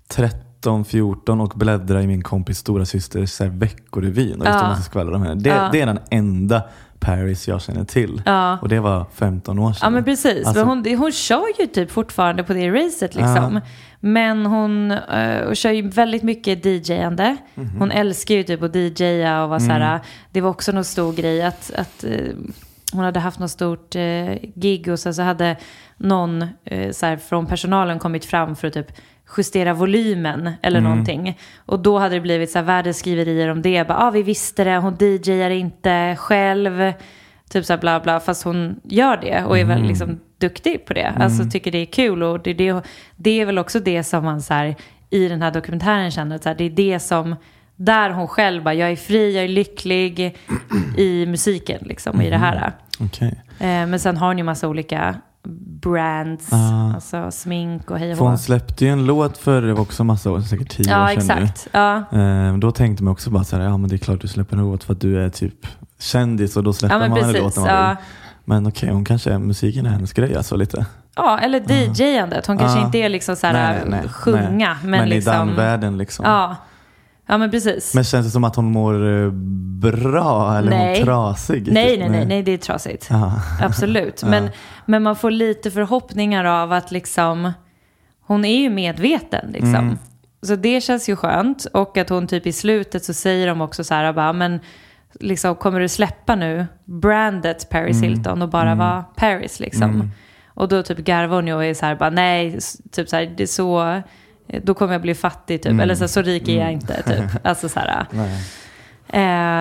[0.08, 4.52] 13, 14 och bläddrade i min kompis stora systers veckorevyn och Ja.
[4.52, 5.40] massa skvaller om henne.
[5.40, 5.68] Det, Ja.
[5.72, 6.62] det är den enda
[7.00, 8.22] Paris jag känner till.
[8.26, 8.58] Ja.
[8.58, 9.78] Och det var 15 år sedan.
[9.82, 13.60] Ja men precis, Alltså- hon, hon kör ju typ fortfarande på det racet liksom.
[14.04, 17.36] Men hon uh, kör ju väldigt mycket DJande.
[17.54, 17.70] Mhm.
[17.78, 20.00] Hon älskar ju typ att DJa och vara så här, Mm.
[20.32, 22.10] det var också någon stor grej att, att eh,
[22.92, 25.56] hon hade haft något stort eh, gig och sen så hade
[25.96, 26.46] någon
[26.92, 28.92] så här, från personalen kommit fram för att typ
[29.36, 30.90] justera volymen eller Mm.
[30.90, 31.38] någonting.
[31.66, 33.88] Och då hade det blivit så här värdeskriverier om det.
[33.88, 36.92] Bara, ah, vi visste det, hon DJar inte själv.
[37.52, 39.78] Typ så här bla bla, fast hon gör det och är Mm.
[39.78, 41.12] väl liksom duktig på det.
[41.20, 42.82] Alltså tycker det är kul och det, det,
[43.16, 44.74] det är väl också det som man så här,
[45.10, 47.36] i den här dokumentären känner att så här, det är det som,
[47.76, 50.36] där hon själv bara, jag är fri, jag är lycklig
[50.96, 52.72] i musiken liksom, i det här.
[53.00, 53.42] Okej.
[53.58, 55.14] Eh, men sen har hon ju massa olika
[55.80, 56.94] brands, Ah.
[56.94, 60.40] alltså smink och hej och För hon släppte ju en låt för också massa år,
[60.40, 61.44] säkert 10 Ja, år sedan nu.
[61.44, 61.68] exakt.
[61.72, 61.96] Ja.
[62.12, 64.56] Eh, Då tänkte man också bara så här, ja men det är klart du släpper
[64.56, 65.66] en låt för att du är typ
[66.02, 67.88] kändis och då släpper Ja, man precis, låt när man ja.
[67.88, 67.96] vill.
[68.44, 70.86] Men okej, hon kanske är, musiken är hennes grej alltså lite.
[71.16, 71.60] ja, eller
[72.00, 72.46] DJandet.
[72.46, 72.86] Hon kanske Ja.
[72.86, 74.76] inte är liksom så här sjunga, nej.
[74.82, 75.34] men, men liksom...
[75.34, 76.24] i den världen liksom.
[76.24, 76.56] Ja.
[77.26, 77.94] ja, men precis.
[77.94, 79.30] Men känns det som att hon mår eh,
[79.80, 80.96] bra eller Nej.
[80.98, 81.72] hon trasig?
[81.72, 83.06] nej, nej, nej, nej, det är trasigt.
[83.10, 83.32] Ja.
[83.60, 84.22] Absolut.
[84.24, 84.50] Men,
[84.86, 87.52] men man får lite förhoppningar av att liksom,
[88.26, 89.74] hon är ju medveten liksom.
[89.74, 89.98] Mm.
[90.42, 91.64] Så det känns ju skönt.
[91.72, 94.60] Och att hon typ i slutet så säger de också så här, bara, men
[95.20, 98.08] liksom, kommer du släppa nu brandet Paris Mm.
[98.10, 100.10] Hilton och bara vara Paris liksom?
[100.54, 102.58] Och då typ garvar hon ju och är så här, bara nej,
[102.92, 104.02] typ så här, det är så,
[104.62, 105.80] då kommer jag bli fattig typ.
[105.80, 107.24] Eller så, här, så rik är jag inte typ.
[107.46, 108.06] Alltså så här.
[108.12, 108.26] Mm.
[108.26, 108.42] Nej.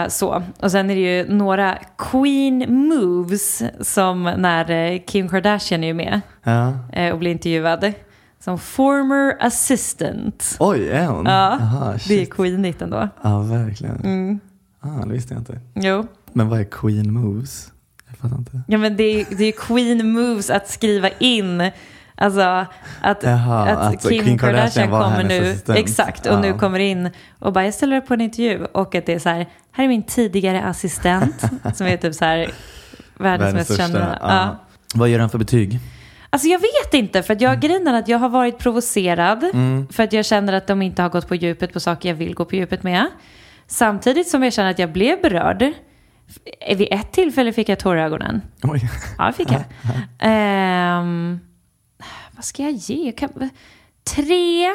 [0.04, 0.44] Eh, så.
[0.60, 5.94] Och sen är det ju några Queen moves som när eh, Kim Kardashian är ju
[5.94, 6.74] med Ja.
[6.94, 7.94] eh, och blir intervjuad.
[8.40, 10.56] Som former assistant.
[10.60, 11.26] Oj, är hon?
[11.26, 13.10] Ja, Aha, det är queenigt ändå.
[13.22, 13.96] Ja, verkligen.
[13.96, 14.40] Mm.
[14.82, 15.60] Ah, det visste jag inte.
[15.76, 16.08] Jo.
[16.34, 17.72] Men vad är Queen Moves?
[18.08, 18.62] Jag fattar inte.
[18.68, 21.72] Ja men det är, det är Queen moves att skriva in
[22.16, 22.42] Alltså
[23.02, 25.78] att, Jaha, att, att Kim, Kim Kardashian, Kardashian kommer nu, assistent.
[25.80, 26.58] exakt, och nu Ja.
[26.58, 29.30] kommer in och bara jag ställer upp på en intervju och att det är så
[29.30, 31.42] här, här är min tidigare assistent
[31.76, 32.52] som är typ så här
[33.18, 34.18] världens mest kända.
[34.22, 34.58] Ja.
[34.96, 35.80] Vad ger han för betyg?
[36.30, 39.88] Alltså jag vet inte, för att jag grejen är att jag har varit provocerad Mm.
[39.88, 42.34] för att jag känner att de inte har gått på djupet på saker jag vill
[42.36, 43.08] gå på djupet med.
[43.72, 45.64] Samtidigt som jag känner att jag blev berörd.
[46.76, 48.42] Vid ett tillfälle fick jag tårar i ögonen.
[48.64, 48.90] Oj.
[49.18, 49.64] Ja, det fick jag.
[50.20, 51.40] Ehm,
[52.36, 53.06] vad ska jag ge?
[53.06, 53.50] Jag kan,
[54.04, 54.68] tre?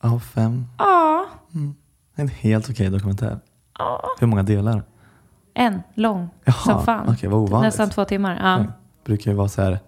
[0.00, 0.64] Av fem.
[0.78, 1.26] Ja.
[2.14, 3.38] En helt okej dokumentär.
[4.18, 4.82] Hur många delar?
[5.54, 6.28] En, lång.
[6.44, 7.08] Jaha, som fan.
[7.08, 7.66] okej, vad ovanligt.
[7.68, 8.40] Nästan två timmar.
[8.42, 8.58] Ja.
[8.58, 8.72] Det
[9.04, 9.78] brukar ju vara så här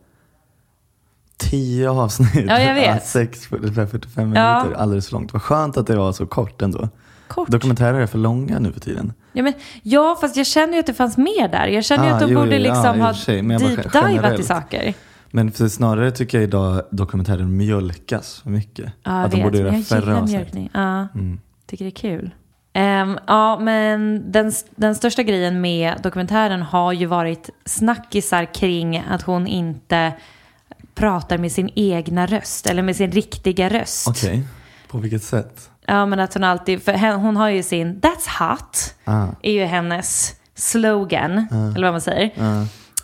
[1.36, 2.46] tio avsnitt.
[2.48, 3.06] Ja, jag vet.
[3.06, 4.58] Sex, 45 Ja.
[4.62, 5.32] minuter, alldeles för långt.
[5.32, 6.88] Vad skönt att det var så kort ändå.
[7.28, 7.48] Kort.
[7.48, 9.12] Dokumentärer är för långa nu för tiden.
[9.32, 11.66] Ja, men, ja, fast jag känner ju att det fanns mer där.
[11.66, 14.42] Jag känner ju Ah, att de jo, borde jo, ja, liksom och ha deep-divat i
[14.42, 14.94] saker.
[15.30, 18.92] Men för snarare tycker jag idag dokumentärer mjölkas för mycket.
[19.02, 19.44] Ja, att de vet.
[19.44, 20.70] borde men göra jag färre avsnitt.
[20.74, 21.40] Ja, Mm.
[21.66, 22.30] tycker det är kul.
[22.72, 29.22] Ehm, ja, men den, den största grejen med dokumentären har ju varit snackisar kring att
[29.22, 30.12] hon inte
[30.94, 34.08] pratar med sin egna röst eller med sin riktiga röst.
[34.08, 34.42] Okej,
[34.88, 35.70] på vilket sätt?
[35.90, 39.26] Ja, men att hon alltid, för hon har ju sin That's hot, Ah.
[39.42, 41.46] är ju hennes slogan,
[41.76, 42.30] eller vad man säger.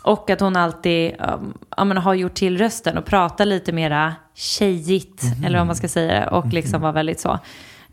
[0.03, 4.15] Och att hon alltid um, ja, men har gjort till rösten och pratar lite mera
[4.35, 7.31] tjejigt, eller vad man ska säga, och liksom var väldigt så.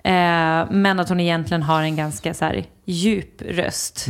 [0.04, 4.06] Eh, men att hon egentligen har en ganska så här, djup röst.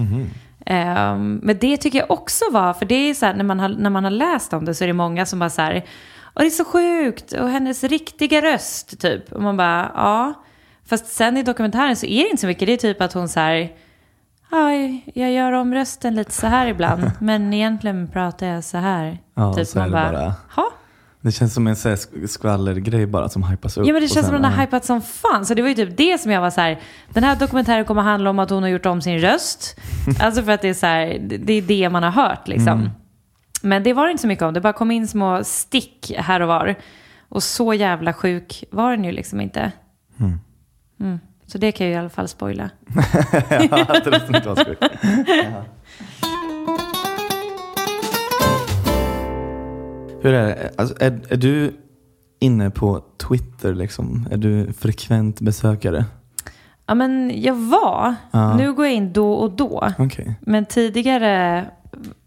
[0.67, 3.69] Eh, men det tycker jag också var, för det är så här, när man har,
[3.69, 5.85] när man har läst om det så är det många som bara så här,
[6.35, 9.33] och det är så sjukt, och hennes riktiga röst typ.
[9.33, 10.35] Och man bara, ja.
[10.87, 13.29] Fast sen i dokumentären så är det inte så mycket, det är typ att hon
[13.29, 13.73] så här,
[14.51, 14.71] ja,
[15.15, 19.19] jag gör om rösten lite så här ibland, men egentligen pratar jag så här.
[19.35, 20.35] Ja, typ så är man det bara, bara.
[20.55, 20.71] "Ha?"
[21.21, 23.87] Det känns som en så här sk- skvallergrej bara som hypas upp.
[23.87, 25.47] Ja men det känns som att den har hypat som fan.
[25.47, 26.81] Så det var ju typ det som jag var så här.
[27.09, 29.77] Den här dokumentären kommer handla om att hon har gjort om sin röst.
[30.21, 32.69] alltså för att det är så här, det- det är det man har hört liksom.
[32.81, 32.91] Mm.
[33.63, 34.55] Men det var det inte så mycket om.
[34.55, 36.75] Det bara kom in små stick här och var.
[37.29, 39.73] Och så jävla sjuk var den ju liksom inte.
[40.21, 40.41] Mm.
[41.47, 42.71] Så det kan jag i alla fall spoila.
[43.51, 43.81] ja, inte.
[50.23, 50.71] Hur är det?
[50.77, 51.73] Alltså, är, är du
[52.41, 54.29] inne på Twitter liksom?
[54.31, 56.05] Är du frekvent besökare?
[56.87, 58.15] Ja men jag var.
[58.31, 58.57] Ja.
[58.57, 59.93] Nu går jag in då och då.
[59.99, 60.35] Okej.
[60.41, 61.65] Men tidigare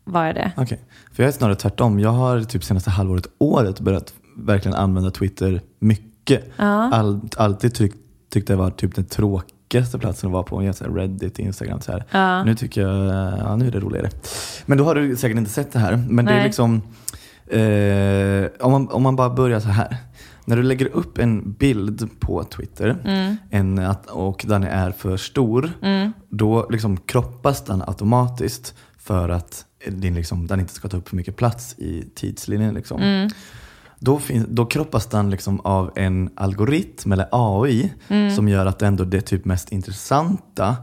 [0.03, 0.51] var jag det.
[0.57, 0.79] Okej,
[1.13, 1.99] för jag är snarare tvärtom.
[1.99, 6.51] Jag har typ senaste halvåret, året börjat verkligen använda Twitter mycket.
[6.57, 7.93] All, alltid tyck,
[8.35, 10.59] tyckte det var typ den tråkigaste platsen att vara på.
[10.95, 12.43] Reddit, Instagram så här.
[12.43, 13.05] Nu tycker jag,
[13.39, 14.09] ja nu är det roligare.
[14.65, 16.05] Men då har du säkert inte sett det här.
[16.09, 16.43] Men det är Nej.
[16.43, 16.81] liksom,
[17.47, 19.97] eh, om, man, om man bara börjar så här.
[20.45, 22.97] När du lägger upp en bild på Twitter
[23.49, 25.71] en, att, och den är för stor,
[26.29, 31.15] då liksom kroppas den automatiskt för att din liksom, den inte ska ta upp för
[31.15, 32.73] mycket plats i tidslinjen.
[32.73, 33.29] Liksom.
[34.05, 37.93] Då, fin- då kroppas den liksom av en algoritm eller AI
[38.35, 40.75] som gör att ändå det typ mest intressanta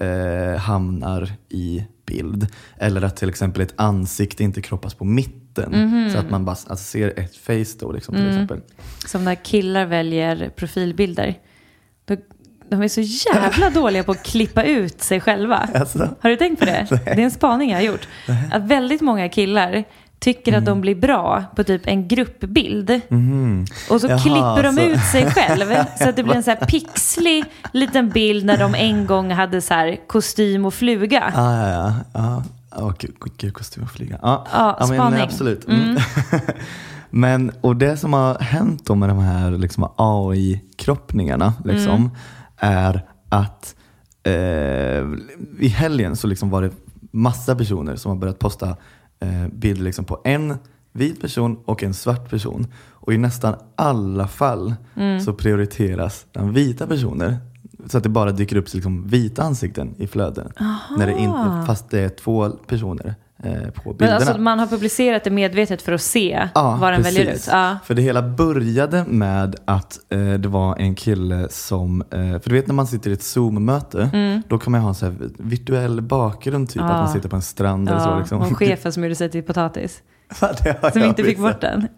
[0.00, 2.46] eh, hamnar i bild.
[2.78, 6.10] Eller att till exempel ett ansikte inte kroppas på mitten.
[6.12, 8.60] Så att man bara alltså, ser ett face då liksom, till exempel.
[9.06, 11.38] Som när killar väljer profilbilder.
[12.04, 12.16] Då,
[12.70, 15.56] de är så jävla dåliga på att klippa ut sig själva.
[15.74, 16.08] Alltså.
[16.20, 16.86] Har du tänkt på det?
[16.90, 18.08] Det är en spaning jag har gjort.
[18.52, 19.84] Att väldigt många killar
[20.20, 22.90] tycker att de blir bra på typ en gruppbild.
[23.90, 25.66] Och så Jaha, klipper de så- ut sig själv.
[25.98, 29.60] Så att det blir en så här pixlig liten bild när de en gång hade
[29.60, 31.32] så här kostym och fluga.
[31.36, 31.94] Ah, ja, ja.
[32.14, 32.42] ja.
[32.76, 34.18] Åh, gud, gud, kostym och flyga.
[34.22, 35.20] Ja, Ja, men, spaning.
[35.20, 35.68] absolut.
[35.68, 35.96] Mm.
[37.10, 42.10] men, och det som har hänt då med de här liksom, AI-kroppningarna liksom, Mm.
[42.56, 43.74] är att
[44.22, 44.32] eh,
[45.64, 46.70] i helgen så liksom var det
[47.12, 48.76] massa personer som har börjat posta
[49.20, 50.54] eh, bilder liksom på en
[50.92, 52.66] vit person och en svart person.
[52.90, 55.20] Och i nästan alla fall Mm.
[55.20, 57.36] så prioriteras den vita personen.
[57.86, 60.52] Så att det bara dyker upp liksom vita ansikten i flöden.
[60.98, 64.14] När det inte, fast det är två personer eh, på Men bilderna.
[64.16, 67.48] alltså man har publicerat det medvetet för att se vad den väljer ut.
[67.50, 67.76] Ja.
[67.84, 72.54] För det hela började med att eh, det var en kille som, eh, för du
[72.54, 74.42] vet när man sitter i ett Zoom-möte, Mm.
[74.48, 77.42] då kan man ha en så här virtuell bakgrund, typ att man sitter på en
[77.42, 78.08] strand eller så.
[78.08, 78.40] Ja, Liksom.
[78.40, 80.02] och chefen som gjorde sig till potatis.
[80.82, 81.80] Va, Som inte fick bort den.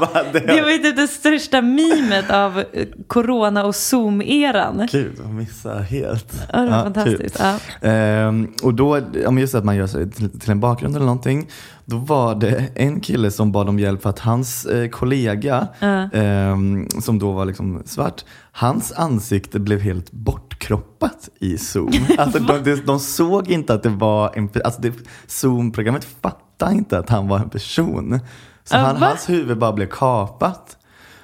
[0.00, 4.88] Va, det Det var ju typ det största mimet av eh, corona och zoom-eran.
[4.92, 6.34] Gud, jag missade helt.
[6.52, 7.36] Ja, det var Ja, fantastiskt.
[7.38, 7.46] kul.
[7.80, 7.88] Ja.
[7.88, 9.00] Ehm, och då,
[9.38, 11.48] just att man gör sig till, till en bakgrund eller någonting.
[11.90, 15.68] Då var det en kille som bad om hjälp för att hans eh, kollega,
[16.12, 21.92] ehm, som då var liksom svart, hans ansikte blev helt bortkroppat i Zoom.
[22.18, 24.92] Alltså de, de, de såg inte att det var en alltså det,
[25.26, 28.20] Zoom-programmet fattade inte att han var en person.
[28.64, 30.76] Så Ja, han, hans huvud bara blev kapat.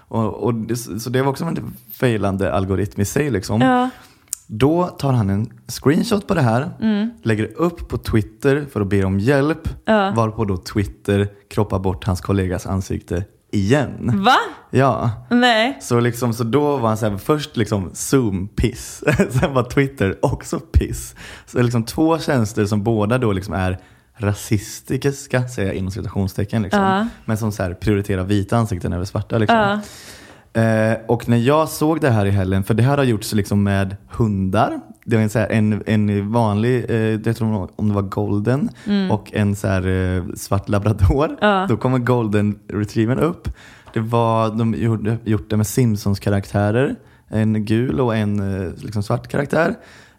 [0.08, 3.30] Och, och det, så det var också en failande algoritm i sig.
[3.30, 3.60] Liksom.
[3.60, 3.90] Ja.
[4.46, 6.70] Då tar han en screenshot på det här,
[7.22, 10.12] lägger upp på Twitter för att be om hjälp, Ja.
[10.16, 14.22] varpå då Twitter kroppar bort hans kollegas ansikte igen.
[14.24, 14.36] Va?
[14.70, 15.78] Ja, Nej.
[15.82, 19.04] så, liksom, så då var han så här, först liksom Zoom piss,
[19.40, 21.14] sen var Twitter också piss.
[21.46, 23.78] Så liksom två tjänster som båda då liksom är
[24.18, 27.06] rasistiska, säger jag inom citationstecken, liksom, Ja.
[27.24, 29.38] men som så här prioriterar vita ansikten över svarta.
[29.38, 29.58] Liksom.
[29.58, 29.80] Ja.
[30.56, 33.62] Eh, och när jag såg det här i helgen, för det här har gjorts liksom
[33.62, 34.80] med hundar.
[35.04, 38.68] Det var en, en, en vanlig, eh, jag tror om det var golden
[39.10, 41.36] och en så här, eh, svart labrador.
[41.40, 41.66] Ja.
[41.68, 43.48] Då kommer golden retrievern upp.
[43.94, 46.96] Det var, de gjorde, gjort det med Simpsons karaktärer.
[47.28, 49.74] En gul och en eh, liksom svart karaktär.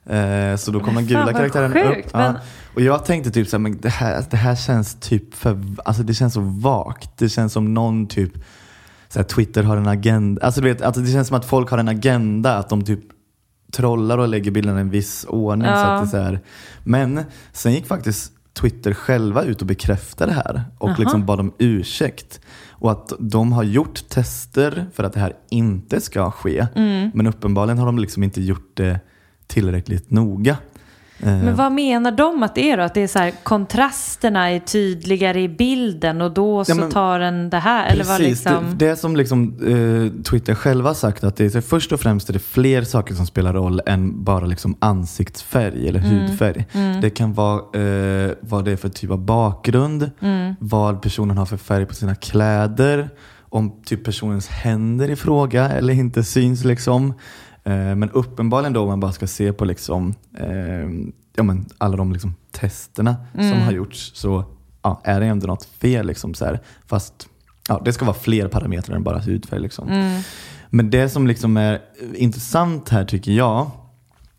[0.06, 2.12] Eh, så då kom den gula karaktären sjukt, upp.
[2.14, 2.20] Ja.
[2.20, 2.36] men-
[2.76, 6.14] Och jag tänkte typ såhär, men det här, det här känns typ för, alltså det
[6.14, 7.10] känns så vagt.
[7.18, 8.32] Det känns som någon typ
[9.10, 10.42] så här, Twitter har en agenda.
[10.46, 12.58] Alltså, du vet, alltså det känns som att folk har en agenda.
[12.58, 13.00] Att de typ
[13.74, 15.68] trollar och lägger bilderna i en viss ordning.
[15.68, 15.86] Så Ja.
[15.86, 16.40] att det så här.
[16.84, 20.64] Men sen gick faktiskt Twitter själva ut och bekräftade det här.
[20.78, 22.40] Och liksom bad om ursäkt.
[22.70, 26.68] Och att de har gjort tester för att det här inte ska ske.
[26.76, 27.12] Mm.
[27.14, 29.00] Men uppenbarligen har de liksom inte gjort det
[29.48, 30.58] tillräckligt noga.
[31.20, 32.84] Eh, Men vad menar de att det är då?
[32.84, 36.92] Att det är så här, kontrasterna är tydligare i bilden och då så Ja, men-
[36.92, 37.92] tar den det här?
[37.92, 38.66] Eller vad Precis, liksom...
[38.78, 42.30] det, det som liksom, eh, Twitter själva sagt att det är, så först och främst
[42.30, 46.10] är det fler saker som spelar roll än bara liksom ansiktsfärg eller Mm.
[46.20, 46.66] hudfärg.
[47.02, 50.56] Det kan vara eh, vad det är för typ av bakgrund, Mm.
[50.60, 53.10] vad personen har för färg på sina kläder,
[53.50, 57.14] om typ personens händer i fråga eller inte syns liksom.
[57.68, 60.90] Eh, men uppenbarligen då om man bara ska se på liksom, eh,
[61.36, 63.52] ja, men alla de liksom testerna Mm.
[63.52, 64.46] som har gjorts så
[64.82, 66.08] ja, är det ändå något fel.
[66.08, 66.60] Liksom, så här.
[66.86, 67.28] Fast
[67.68, 69.60] ja, det ska vara fler parametrar än bara hudfärg.
[69.60, 69.88] Liksom.
[69.90, 70.22] Mm.
[70.70, 71.82] Men det som liksom är
[72.16, 73.72] intressant här tycker jag,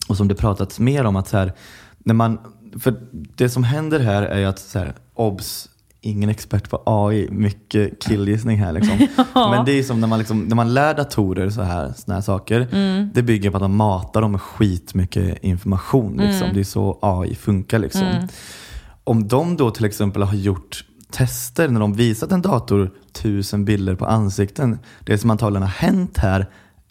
[0.09, 1.53] och som det pratats mer om, att så här,
[1.99, 2.39] när man,
[2.81, 5.69] för det som händer här är ju att, så här, obs,
[6.01, 8.73] ingen expert på AI, mycket killgissning här.
[8.73, 9.09] Liksom.
[9.35, 12.23] Men det är som när man, liksom, när man lär datorer så här, såna här
[12.23, 12.69] saker,
[13.15, 16.17] det bygger på att man matar dem med skitmycket information.
[16.17, 16.49] Liksom.
[16.55, 17.79] Det är så AI funkar.
[17.79, 18.29] Liksom.
[19.05, 23.95] Om de då till exempel har gjort tester när de visat en dator tusen bilder
[23.95, 24.79] på ansikten.
[25.01, 26.47] Det som antagligen har hänt här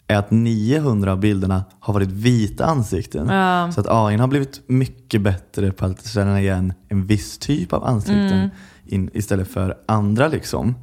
[0.06, 3.28] är att 900 av bilderna har varit vita ansikten.
[3.28, 3.72] Ja.
[3.72, 7.84] Så att AI har blivit mycket bättre på att känna igen en viss typ av
[7.84, 8.50] ansikten
[8.88, 10.28] in, istället för andra.
[10.28, 10.74] Liksom.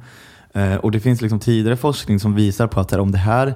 [0.52, 3.54] Eh, och det finns liksom tidigare forskning som visar på att om det här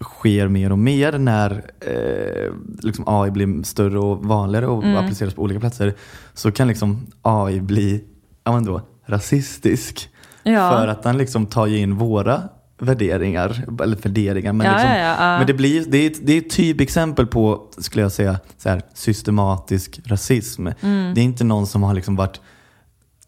[0.00, 5.42] sker mer och mer när eh, liksom AI blir större och vanligare och appliceras på
[5.42, 5.94] olika platser
[6.34, 8.04] så kan liksom AI bli
[8.44, 10.08] ja, då, rasistisk.
[10.42, 10.70] Ja.
[10.70, 12.42] För att den liksom tar ju in våra
[12.78, 16.38] värderingar, eller värderingar, men, Ja, liksom, ja, men det, blir, det, är ett, det är
[16.38, 20.66] ett typexempel på, skulle jag säga, så här, systematisk rasism.
[20.66, 21.14] Mm.
[21.14, 22.40] Det är inte någon som har liksom varit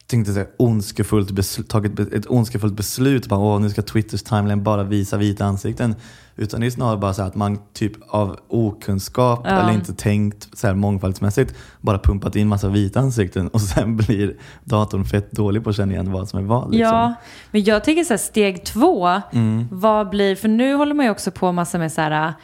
[0.07, 3.27] tänkte säga, ondskefullt tagit ett ondskefullt beslut.
[3.27, 5.95] Bara, Åh, nu ska Twitters timeline bara visa vita ansikten.
[6.39, 10.67] Utan det är snarare bara så att man typ av okunskap eller inte tänkt så
[10.67, 15.71] här mångfaldsmässigt bara pumpat in massa vita ansikten och sen blir datorn fett dålig på
[15.71, 16.71] att känna igen vad som är vad.
[16.71, 16.81] Liksom.
[16.97, 17.15] Ja,
[17.51, 19.69] men jag tänker så här, steg två, Mm.
[19.71, 22.35] vad blir, för nu håller man ju också på massa med så här,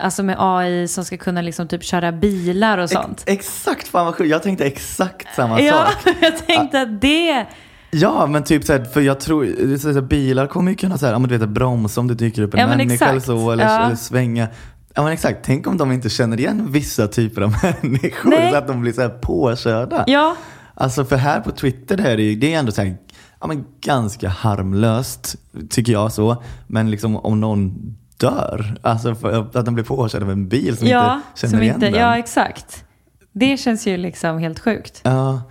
[0.00, 3.22] alltså med AI som ska kunna liksom typ köra bilar och sånt.
[3.26, 4.30] Ex- exakt, fan vad sjukt.
[4.30, 6.14] Jag tänkte exakt samma Ja, sak.
[6.20, 7.46] jag tänkte att det,
[7.90, 11.06] Ja, men typ så här, för jag tror, så här, bilar kommer ju kunna så
[11.06, 13.50] här, ja, men du vet, bromsa om det dyker upp en Ja, människa eller så,
[13.50, 13.86] eller, Ja.
[13.86, 14.48] eller svänga.
[14.94, 18.50] Ja men exakt, tänk om de inte känner igen vissa typer av människor Nej.
[18.52, 20.04] så att de blir så här påkörda.
[20.06, 20.36] ja,
[20.74, 22.96] Alltså för här på Twitter det är ju, det är ändå så här,
[23.40, 25.36] ja, men ganska harmlöst,
[25.70, 26.42] tycker jag så.
[26.66, 30.88] Men liksom om någon dör, alltså för att den blir påkörd av en bil som
[30.88, 32.00] ja, inte känner som igen inte, den.
[32.00, 32.84] ja exakt.
[33.32, 35.00] Det känns ju liksom helt sjukt.
[35.04, 35.42] Ja,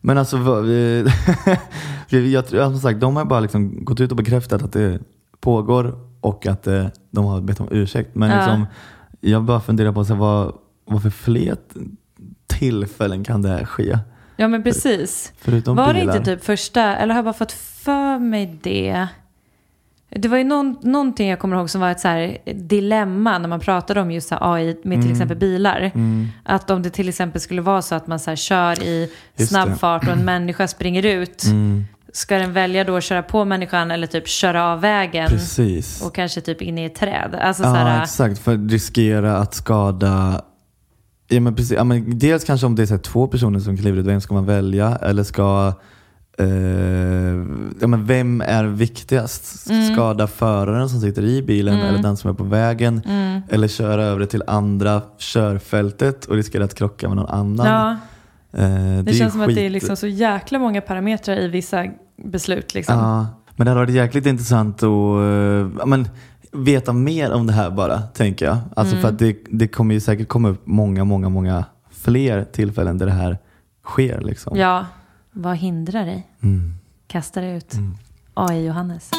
[0.00, 0.36] men alltså
[2.08, 4.98] jag, tror- som sagt, de har bara liksom gått ut och bekräftat att det
[5.40, 8.14] pågår och att eh, de har bett om ursäkt.
[8.14, 8.36] Men Ja.
[8.36, 8.66] liksom,
[9.20, 11.56] jag bara funderar på så här, vad, vad för fler
[12.46, 13.98] tillfällen kan det här ske?
[14.36, 15.32] Ja men precis.
[15.38, 16.16] Förutom var det bilar.
[16.16, 19.08] inte typ första, eller har jag bara fått för mig det?
[20.18, 23.48] Det var ju någon, någonting jag kommer ihåg som var ett så här dilemma när
[23.48, 25.02] man pratade om just AI med Mm.
[25.02, 25.92] till exempel bilar.
[26.44, 29.66] Att om det till exempel skulle vara så att man så kör i Just snabb.
[29.66, 29.78] Mm.
[29.78, 31.44] fart och en människa springer ut.
[32.12, 36.02] Ska den välja då att köra på människan eller typ köra av vägen Precis.
[36.02, 37.34] och kanske typ in i ett träd?
[37.40, 38.38] Alltså så Ja, här, exakt.
[38.38, 40.42] För att riskera att skada
[41.28, 41.76] Ja, men precis.
[41.76, 44.34] Ja, men dels kanske om det är så två personer som kliver ut, vem ska
[44.34, 44.96] man välja?
[44.96, 45.72] Eller ska
[46.38, 46.46] eh,
[47.80, 49.70] ja, men vem är viktigast?
[49.70, 49.94] Mm.
[49.94, 53.02] Skada föraren som sitter i bilen eller den som är på vägen?
[53.06, 53.40] Mm.
[53.50, 57.66] Eller köra över det till andra körfältet och riskera att krocka med någon annan?
[57.66, 57.96] ja,
[58.52, 58.64] Eh,
[59.04, 61.84] det, ju känns som att det är skit- liksom så jäkla många parametrar i vissa
[62.24, 62.74] beslut.
[62.74, 62.98] Liksom.
[62.98, 66.08] Ja, men det hade varit jäkligt intressant att eh, men,
[66.52, 68.58] veta mer om det här bara, tänker jag.
[68.76, 72.98] Alltså för att det, det kommer ju säkert komma upp många, många, många fler tillfällen
[72.98, 73.38] där det här
[73.84, 74.20] sker.
[74.20, 74.56] Liksom.
[74.58, 74.86] Ja,
[75.36, 76.26] vad hindrar dig?
[76.42, 76.74] Mm.
[77.06, 77.74] Kasta dig ut.
[78.34, 79.10] AI Johannes.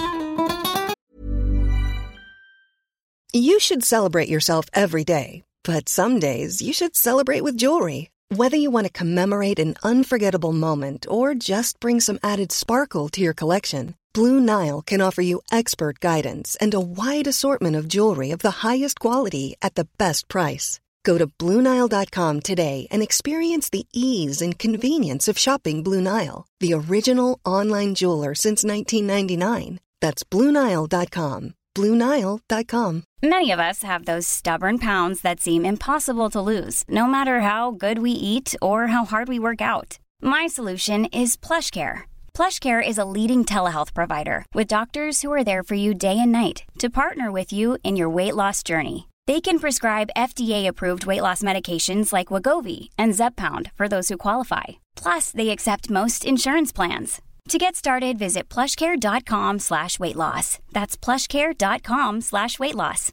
[3.34, 8.10] You should celebrate yourself every day, but some days you should celebrate with jewelry.
[8.36, 13.22] Whether you want to commemorate an unforgettable moment or just bring some added sparkle to
[13.22, 18.32] your collection, Blue Nile can offer you expert guidance and a wide assortment of jewelry
[18.32, 20.80] of the highest quality at the best price.
[21.04, 26.74] Go to BlueNile.com today and experience the ease and convenience of shopping Blue Nile, the
[26.74, 29.80] original online jeweler since 1999.
[30.02, 31.54] That's BlueNile.com.
[31.76, 33.04] BlueNile.com.
[33.22, 37.72] Many of us have those stubborn pounds that seem impossible to lose, no matter how
[37.72, 40.00] good we eat or how hard we work out.
[40.22, 42.02] My solution is PlushCare.
[42.34, 46.32] PlushCare is a leading telehealth provider with doctors who are there for you day and
[46.32, 49.08] night to partner with you in your weight loss journey.
[49.28, 54.64] They can prescribe FDA-approved weight loss medications like Wagovi and Zepbound for those who qualify.
[54.96, 57.22] Plus, they accept most insurance plans.
[57.50, 60.60] To get started, visit plushcare.com slash weight loss.
[60.72, 63.12] That's plushcare.com slash weight loss.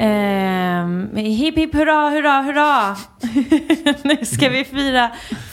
[0.00, 2.96] Ehm, hipp hipp hurra, hurra, hurra.
[4.04, 5.10] nu ska vi fira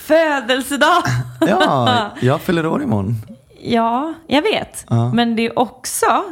[0.08, 1.04] födelsedag.
[1.48, 3.35] Ja, jag fyller år imorgon.
[3.74, 4.86] Ja, jag vet.
[4.90, 5.14] Ja.
[5.14, 6.24] Men det är också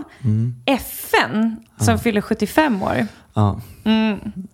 [0.66, 3.08] FN som fyller 75 år.
[3.36, 3.62] Ja,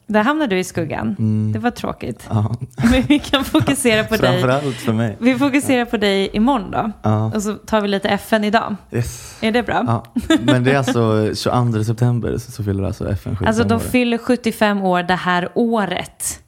[0.07, 1.15] Där hamnar du i skuggan.
[1.53, 2.27] Det var tråkigt.
[2.29, 2.55] ja.
[2.91, 4.41] Men vi kan fokusera på dig.
[4.41, 5.17] Framförallt för mig.
[5.19, 6.91] Vi fokuserar på dig imorgon då.
[7.01, 7.31] Ja.
[7.35, 8.75] Och så tar vi lite FN idag.
[8.91, 9.37] Yes.
[9.41, 9.83] Är det bra?
[9.87, 10.05] Ja.
[10.41, 13.79] Men det är alltså 22 september så så fyller alltså FN 75 Alltså de år.
[13.79, 16.39] fyller 75 år det här året.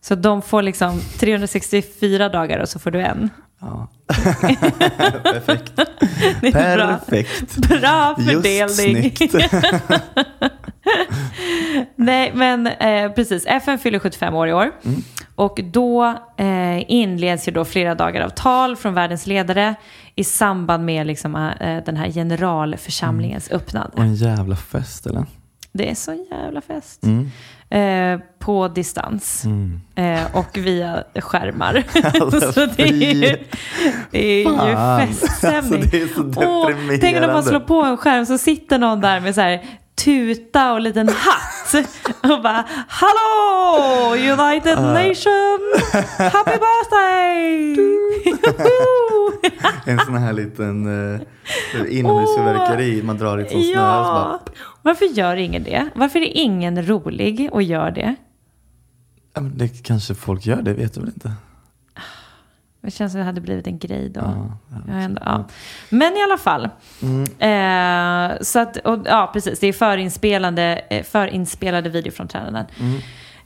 [0.00, 3.30] Så de får liksom 364 dagar och så får du en.
[3.60, 3.88] Ja.
[5.22, 5.74] Perfekt.
[5.74, 6.52] Bra.
[6.52, 7.56] Perfekt.
[7.56, 9.16] Bra Just fördelning.
[9.16, 9.34] snyggt.
[11.96, 13.46] Nej, men eh, precis.
[13.46, 14.72] FN fyller 75 år i år.
[14.84, 15.02] Mm.
[15.34, 16.04] Och då
[16.36, 19.74] eh, inleds ju då flera dagar av tal från världens ledare
[20.14, 23.92] i samband med liksom, eh, den här generalförsamlingens öppnande.
[23.96, 25.26] Och en jävla fest eller?
[25.72, 27.02] Det är så jävla fest.
[27.04, 27.30] Mm.
[27.70, 29.44] Eh, på distans.
[29.94, 31.84] Eh, och via skärmar.
[32.20, 33.38] Alltså, så det är ju,
[34.10, 35.82] det är ju feststämning.
[35.82, 36.98] Alltså, det är så deprimerande.
[36.98, 39.62] tänk när man slår på en skärm så sitter någon där med så här
[40.04, 41.74] tuta och liten hatt
[42.22, 45.60] och bara Hallå United Nation!
[46.18, 47.76] Happy birthday!
[49.84, 51.20] En sån här liten uh,
[51.88, 54.40] inomhusfyrverkeri man drar i två snören och så bara...
[54.86, 55.88] Varför gör ingen det?
[55.94, 58.14] Varför är ingen rolig och gör det?
[59.34, 61.32] Ja, men det kanske folk gör, det vet du väl inte?
[62.80, 64.20] Det känns som att det hade blivit en grej då.
[64.20, 65.44] Ja, Ja, ändå, ja.
[65.90, 66.64] Men i alla fall.
[67.38, 69.58] Eh, så att, och, ja, precis.
[69.60, 69.72] Det är
[70.90, 72.66] eh, förinspelade videoframträdanden.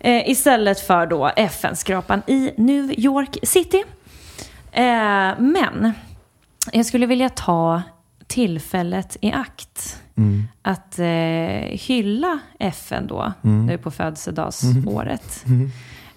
[0.00, 3.84] Eh, istället för då FN-skrapan i New York City.
[4.72, 4.82] Eh,
[5.38, 5.92] men
[6.72, 7.82] jag skulle vilja ta
[8.30, 10.02] tillfället i akt.
[10.62, 13.32] Att eh, hylla FN då,
[13.66, 15.44] nu på födelsedagsåret.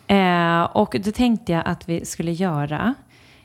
[0.07, 2.93] Eh, och det tänkte jag att vi skulle göra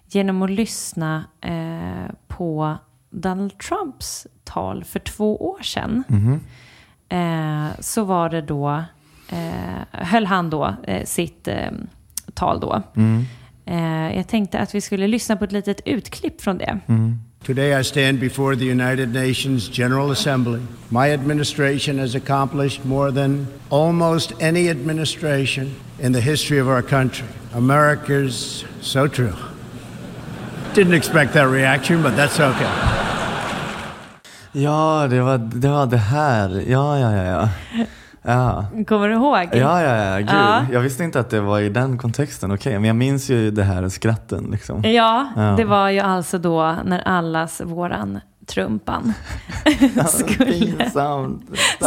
[0.07, 2.77] genom att lyssna eh, på
[3.11, 6.05] Donald Trumps tal för två år sedan.
[7.09, 8.85] Eh, så var det då,
[9.29, 11.71] eh, höll han då eh, sitt eh,
[12.35, 12.83] tal då.
[13.65, 16.79] Eh, jag tänkte att vi skulle lyssna på ett litet utklipp från det.
[17.45, 20.61] Today I stand before the United Nations General Assembly.
[20.91, 27.27] My administration has accomplished more than almost any administration in the history of our country.
[27.55, 29.35] America's so true.
[30.75, 33.05] Didn't expect that reaction, but that's okay.
[34.53, 36.65] Ja, det var det, var det här.
[36.69, 37.25] Ja, ja, ja.
[37.25, 37.49] ja.
[38.29, 38.65] Ja.
[38.89, 39.49] Kommer du ihåg?
[39.53, 40.29] Ja, ja, ja, gud.
[40.33, 40.61] Ja.
[40.73, 42.53] Jag visste inte att det var i den kontexten.
[42.53, 44.83] Okej, men jag minns ju det här skratten liksom.
[44.85, 45.43] Ja, Ja.
[45.57, 49.13] det var ju alltså då när allas våran Trumpan.
[50.07, 50.91] Skulle,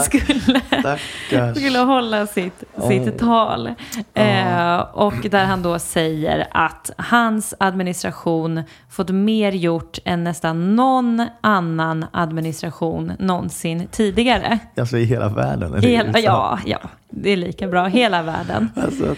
[0.03, 3.67] skulle, skulle hålla sitt, sitt tal.
[4.13, 11.27] Eh, och där han då säger att hans administration fått mer gjort än nästan någon
[11.41, 14.59] annan administration någonsin tidigare.
[14.77, 15.73] Alltså i hela världen.
[15.73, 16.79] eller Hela, ja, ja,
[17.11, 17.87] det är lika bra.
[17.87, 18.69] Hela världen.
[18.75, 19.03] Alltså,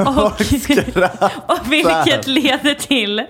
[0.00, 0.40] Och,
[1.58, 3.22] och vilket leder till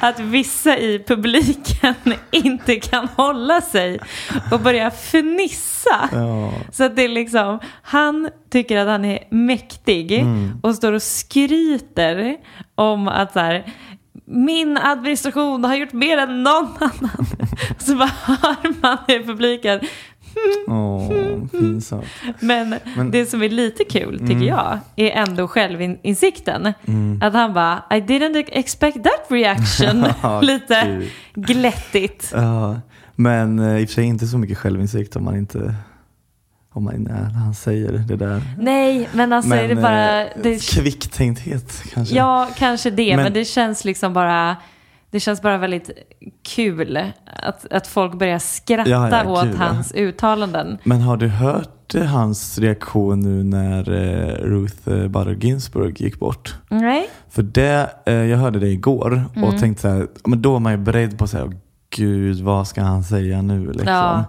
[0.00, 1.94] att vissa i publiken
[2.30, 4.00] inte kan hålla sig
[4.52, 6.08] och börja fnissa.
[6.12, 6.52] Ja.
[6.72, 10.24] Så att det är liksom, han tycker att han är mäktig
[10.62, 12.36] och står och skryter
[12.74, 13.64] om att så här,
[14.26, 17.26] min administration har gjort mer än någon annan.
[17.78, 19.80] Så bara hör man i publiken.
[20.68, 21.08] Åh,
[21.50, 22.04] pinsamt.
[22.40, 23.10] Men, Men- Mm.
[23.10, 26.66] det som är lite kul tycker jag är ändå självinsikten.
[27.22, 30.04] Att han bara, I didn't expect that reaction.
[30.42, 31.10] Lite gud.
[31.46, 32.30] glättigt.
[32.34, 32.80] Ja,
[33.14, 35.74] men eh, i och för sig inte så mycket självinsikt om man inte
[36.76, 38.42] om man, när han säger det där.
[38.58, 40.22] Nej, men alltså är det bara...
[40.24, 42.14] eh, Det, kvicktänkthet kanske.
[42.16, 43.16] ja, kanske det.
[43.16, 44.56] Men, Men- det känns liksom bara...
[45.14, 45.90] Det känns bara väldigt
[46.48, 46.98] kul
[47.42, 49.64] att, att folk börjar skratta Ja, ja, åt ja.
[49.66, 50.78] hans uttalanden.
[50.84, 56.18] Men har du hört eh, hans reaktion nu när eh, Ruth eh, Bader Ginsburg gick
[56.18, 56.54] bort?
[56.68, 57.08] Nej?
[57.30, 59.44] För det, jag hörde det igår Mm.
[59.48, 61.52] och tänkte så här, men då är man ju beredd på att säga,
[61.96, 64.22] gud vad ska han säga nu liksom.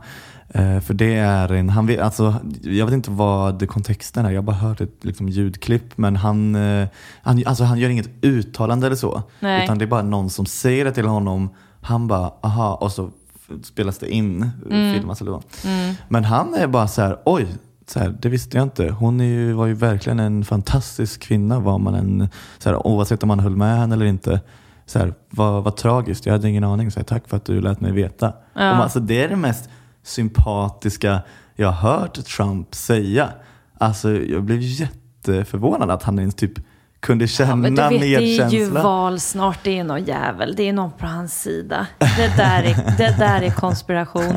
[0.56, 0.62] Ja.
[0.62, 4.38] Eh, för det är en, han vet, alltså, jag vet inte vad kontexten är, jag
[4.38, 6.88] har bara hört ett liksom, ljudklipp men han, eh,
[7.22, 9.24] han, alltså, han gör inget uttalande eller så.
[9.40, 9.64] Nej.
[9.64, 11.50] Utan det är bara någon som säger det till honom,
[11.82, 13.10] han bara aha och så
[13.64, 14.94] spelas det in, Mm.
[14.94, 15.44] filmas eller vad.
[16.08, 17.48] Men han är bara så här, oj,
[17.88, 18.90] så här, det visste jag inte.
[18.90, 23.28] Hon ju, var ju verkligen en fantastisk kvinna var man än, så här, oavsett om
[23.28, 24.42] man höll med henne eller inte.
[24.86, 26.92] Så här, vad, vad tragiskt, jag hade ingen aning.
[26.92, 28.28] Så här, Tack för att du lät mig veta.
[28.28, 29.70] Och man, alltså, det är det mest
[30.06, 31.20] sympatiska
[31.56, 33.30] jag har hört Trump säga.
[33.78, 36.52] Alltså, jag blev jätteförvånad att han ens typ
[37.00, 38.84] kunde känna Ja, men du vet, det är ju medkänsla.
[38.84, 39.60] val snart.
[39.64, 40.54] Det är någon jävel.
[40.58, 41.88] Det är någon på hans sida.
[41.98, 44.34] Det där är, det där är konspiration.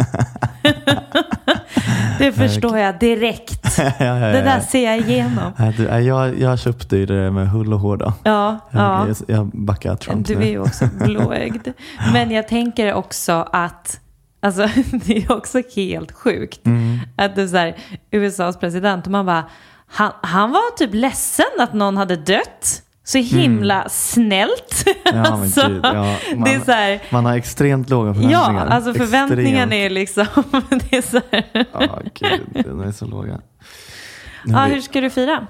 [2.18, 3.78] det förstår jag direkt.
[3.78, 5.52] ja, ja, Det där ser jag igenom.
[5.76, 8.12] Du, jag, jag köpte ju det med hull och hår då.
[8.22, 9.06] Ja, ja.
[9.08, 10.42] Jag, jag backar Trump Du nu.
[10.44, 11.68] är ju också blåögd.
[12.12, 14.00] Men jag tänker också att
[14.40, 14.68] Alltså
[15.06, 16.98] det är också helt sjukt Mm.
[17.16, 17.76] att det är så här,
[18.10, 19.44] USAs president och man bara
[19.86, 22.82] han, han var typ ledsen att någon hade dött.
[23.04, 24.84] Så himla snällt.
[24.86, 24.98] Mm.
[25.04, 28.14] Ja, men Alltså, gud, ja, man, det är så här, man har extremt låga ja,
[28.14, 28.66] förväntningar.
[28.66, 30.26] alltså förväntningarna är liksom,
[30.90, 31.66] det är så här.
[31.72, 33.40] Ja, gud, de är så låga.
[34.44, 35.46] Ja, hur ska du fira?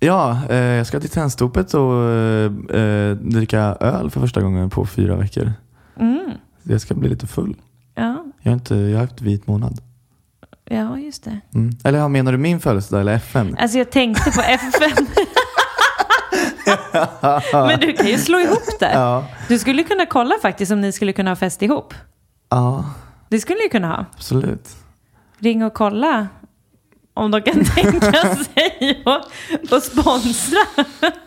[0.00, 4.86] Ja, eh, jag ska till Tennstopet och eh, eh, dricka öl för första gången på
[4.86, 5.52] fyra veckor.
[6.00, 6.30] Mm.
[6.62, 7.56] Jag ska bli lite full.
[8.44, 9.80] Ja, Jag har, inte, jag har haft vit månad.
[10.64, 11.40] ja, just det.
[11.54, 11.70] Mm.
[11.84, 13.56] Eller ja, menar du min födelsedag eller FN?
[13.60, 15.06] Alltså jag tänkte på FN.
[17.52, 18.92] Men du kan ju slå ihop det.
[18.92, 19.24] Ja.
[19.48, 21.94] Du skulle kunna kolla faktiskt om ni skulle kunna ha fest ihop.
[22.50, 22.84] Ja,
[23.28, 24.04] Det skulle ni kunna ha.
[24.16, 24.68] absolut.
[25.38, 26.28] Ring och kolla
[27.14, 30.58] om de kan tänka sig att att sponsra.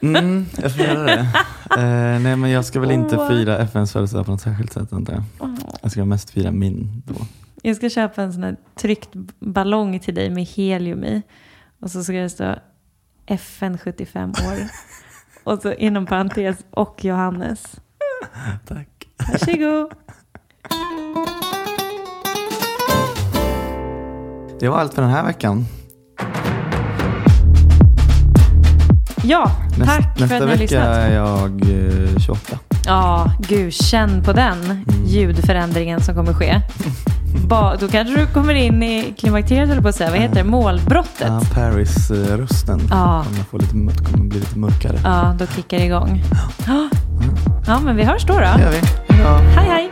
[0.02, 1.28] Mm, jag får göra det.
[1.72, 4.94] Eh, nej, men jag ska väl inte fira FNs födelsedag på något särskilt sätt.
[4.94, 5.24] Antar jag.
[5.82, 7.14] jag ska mest fira min då.
[7.62, 9.10] Jag ska köpa en sån här tryckt
[9.40, 11.22] ballong till dig med helium i.
[11.80, 12.56] Och så ska det stå
[13.26, 14.58] FN 75 år.
[15.44, 17.76] Och så inom parentes och Johannes.
[18.68, 19.08] Tack.
[19.32, 19.94] Varsågod.
[24.60, 25.66] Det var allt för den här veckan.
[29.28, 30.88] Ja, Näst, tack för nästa att ni har vecka lyssnat.
[30.98, 31.62] är jag
[32.14, 32.58] eh, 28.
[32.86, 36.62] Ja, gud, känn på den ljudförändringen som kommer ske.
[37.48, 40.10] Ba, då kanske du kommer in i klimakteriet, eller på att säga.
[40.10, 40.44] Vad heter det?
[40.44, 41.28] Målbrottet.
[41.28, 43.24] Ja, Paris-rösten Ja.
[43.28, 45.00] kommer, få lite, kommer bli lite mörkare.
[45.04, 46.24] Ja, då kickar det igång.
[46.68, 46.90] Ja.
[47.68, 48.34] Ja, men vi hörs då.
[48.34, 48.40] då.
[48.40, 48.82] Det gör vi.
[49.24, 49.38] Ja.
[49.38, 49.92] Hej, hej.